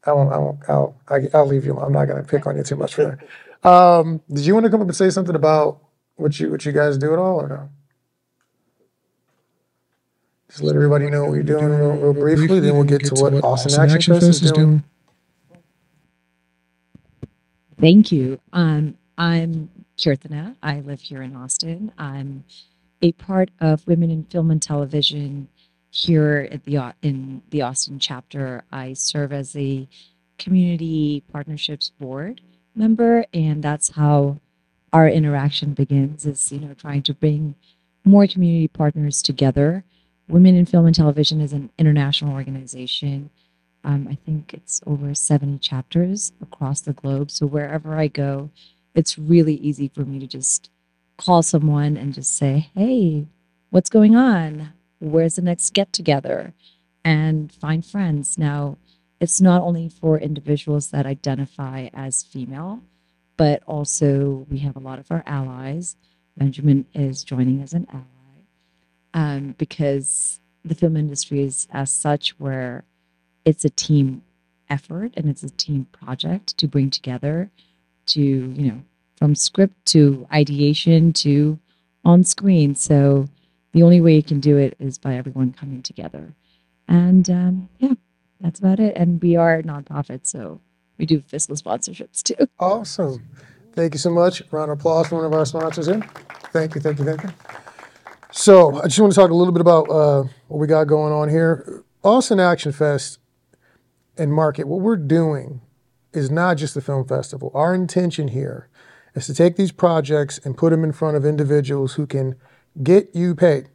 [0.04, 1.78] I won't, I won't, I'll, I, I'll leave you.
[1.78, 3.20] I'm not going to pick on you too much for
[3.64, 3.70] that.
[3.70, 5.84] Um, did you want to come up and say something about
[6.16, 7.70] what you, what you guys do at all or no?
[10.50, 13.34] Just let everybody know what you're doing real, real briefly, then we'll get to what
[13.44, 14.84] Austin Action Fest is doing.
[17.80, 18.40] Thank you.
[18.54, 20.56] Um, I'm Kirtana.
[20.64, 21.92] I live here in Austin.
[21.98, 22.44] I'm
[23.02, 25.48] a part of Women in Film and Television
[25.98, 29.88] here at the in the Austin chapter, I serve as a
[30.38, 32.42] community partnerships board
[32.76, 34.38] member, and that's how
[34.94, 36.26] our interaction begins.
[36.26, 37.56] Is you know trying to bring
[38.06, 39.84] more community partners together.
[40.30, 43.30] Women in Film and Television is an international organization.
[43.86, 47.32] Um, I think it's over 70 chapters across the globe.
[47.32, 48.50] So wherever I go,
[48.94, 50.70] it's really easy for me to just
[51.18, 53.28] call someone and just say, hey,
[53.70, 54.74] what's going on?
[55.00, 56.54] Where's the next get together?
[57.06, 58.38] And find friends.
[58.38, 58.78] Now,
[59.22, 62.82] it's not only for individuals that identify as female,
[63.38, 65.96] but also we have a lot of our allies.
[66.36, 68.17] Benjamin is joining as an ally
[69.14, 72.84] um, because the film industry is as such where
[73.46, 74.22] it's a team
[74.70, 77.50] effort and it's a team project to bring together
[78.06, 78.82] to you know
[79.16, 81.58] from script to ideation to
[82.04, 83.26] on screen so
[83.72, 86.34] the only way you can do it is by everyone coming together
[86.88, 87.94] and um, yeah
[88.42, 90.60] that's about it and we are a nonprofit so
[90.98, 93.26] we do fiscal sponsorships too Awesome.
[93.74, 94.42] Thank you so much.
[94.52, 96.02] Round of applause for one of our sponsors here.
[96.52, 97.30] Thank you, thank you, thank you.
[98.38, 101.12] So, I just want to talk a little bit about uh, what we got going
[101.12, 101.84] on here.
[102.04, 103.18] Austin Action Fest
[104.16, 105.62] and Market, what we're doing
[106.14, 107.50] is not just a film festival.
[107.56, 108.70] Our intention here
[109.16, 112.36] is to take these projects and put them in front of individuals who can
[112.84, 113.70] get you paid.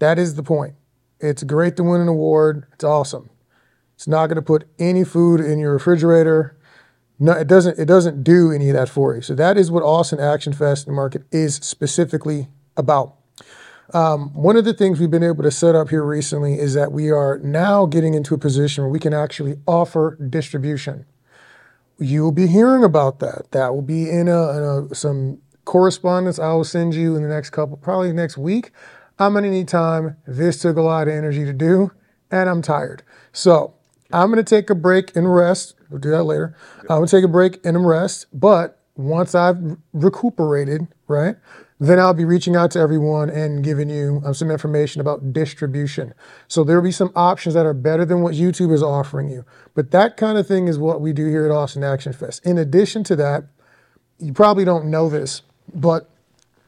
[0.00, 0.74] That is the point.
[1.20, 3.30] It's great to win an award, it's awesome.
[3.94, 6.58] It's not going to put any food in your refrigerator.
[7.20, 7.78] No, it doesn't.
[7.78, 9.22] It doesn't do any of that for you.
[9.22, 13.18] So that is what Austin Action Fest and Market is specifically about.
[13.94, 16.92] Um, one of the things we've been able to set up here recently is that
[16.92, 21.04] we are now getting into a position where we can actually offer distribution.
[21.98, 23.50] You will be hearing about that.
[23.50, 27.28] That will be in, a, in a, some correspondence I will send you in the
[27.28, 28.72] next couple, probably next week.
[29.18, 30.16] I'm gonna need time.
[30.26, 31.92] This took a lot of energy to do,
[32.30, 33.02] and I'm tired.
[33.30, 33.74] So
[34.12, 35.74] I'm gonna take a break and rest.
[35.90, 36.56] We'll do that later.
[36.82, 38.26] I'm gonna take a break and rest.
[38.32, 41.36] But once I've recuperated, right,
[41.88, 46.14] then I'll be reaching out to everyone and giving you um, some information about distribution.
[46.46, 49.44] So there'll be some options that are better than what YouTube is offering you.
[49.74, 52.44] But that kind of thing is what we do here at Austin Action Fest.
[52.46, 53.44] In addition to that,
[54.18, 55.42] you probably don't know this,
[55.74, 56.08] but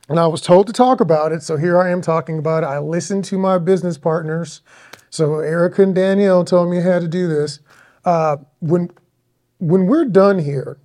[0.09, 2.67] and I was told to talk about it, so here I am talking about it.
[2.67, 4.61] I listened to my business partners.
[5.09, 7.61] So Erica and Danielle told me how to do this.
[8.05, 8.91] Uh, when
[9.59, 10.79] when we're done here,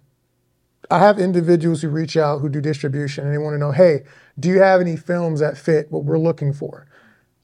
[0.92, 4.06] I have individuals who reach out who do distribution and they want to know, hey,
[4.40, 6.88] do you have any films that fit what we're looking for?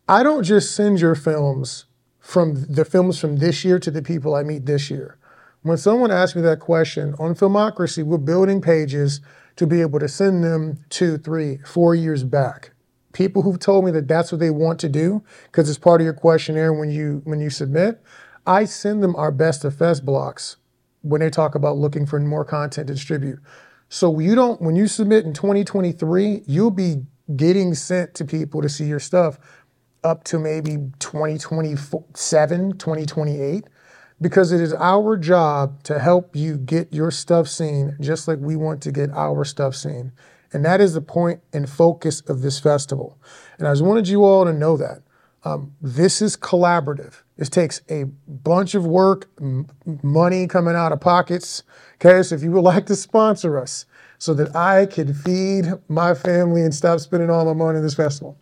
[0.10, 1.86] I don't just send your films
[2.20, 5.20] from the films from this year to the people I meet this year.
[5.62, 9.22] When someone asks me that question on Filmocracy, we're building pages
[9.58, 12.72] to be able to send them two, three, four years back.
[13.14, 16.06] People who've told me that that's what they want to do because it's part of
[16.06, 18.02] your questionnaire when you when you submit.
[18.46, 20.58] I send them our best of fest blocks
[21.06, 23.40] when they talk about looking for more content to distribute.
[23.90, 27.04] So you don't when you submit in 2023, you'll be
[27.36, 29.38] getting sent to people to see your stuff
[30.04, 33.64] up to maybe 2027, 2028
[34.22, 38.56] because it is our job to help you get your stuff seen just like we
[38.56, 40.12] want to get our stuff seen.
[40.54, 43.20] And that is the point and focus of this festival.
[43.60, 45.02] And I just wanted you all to know that.
[45.46, 47.22] Um, this is collaborative.
[47.38, 49.68] This takes a bunch of work, m-
[50.02, 51.62] money coming out of pockets.
[51.96, 53.86] Okay, so if you would like to sponsor us
[54.18, 57.94] so that I can feed my family and stop spending all my money in this
[57.94, 58.40] festival,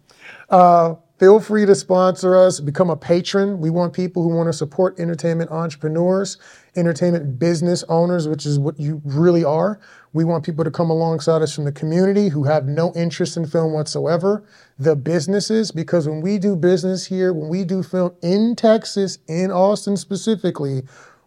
[0.50, 3.60] uh, feel free to sponsor us, become a patron.
[3.60, 6.38] We want people who want to support entertainment entrepreneurs,
[6.78, 9.80] entertainment business owners, which is what you really are.
[10.14, 13.48] We want people to come alongside us from the community who have no interest in
[13.48, 14.44] film whatsoever,
[14.78, 19.52] the businesses, because when we do business here, when we do film in Texas, in
[19.52, 20.84] Austin specifically,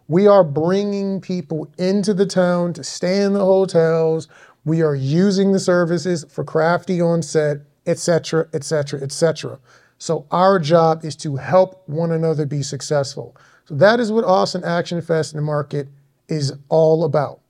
[0.07, 4.29] we are bringing people into the town to stay in the hotels.
[4.63, 9.59] We are using the services for crafty on set, etc., etc., etc.
[9.97, 13.35] So our job is to help one another be successful.
[13.65, 15.89] So that is what Austin Action Fest and the Market
[16.29, 17.41] is all about.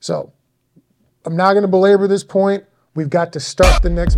[0.00, 0.32] So
[1.26, 2.64] I'm not going to belabor this point.
[2.94, 4.16] We've got to start the next.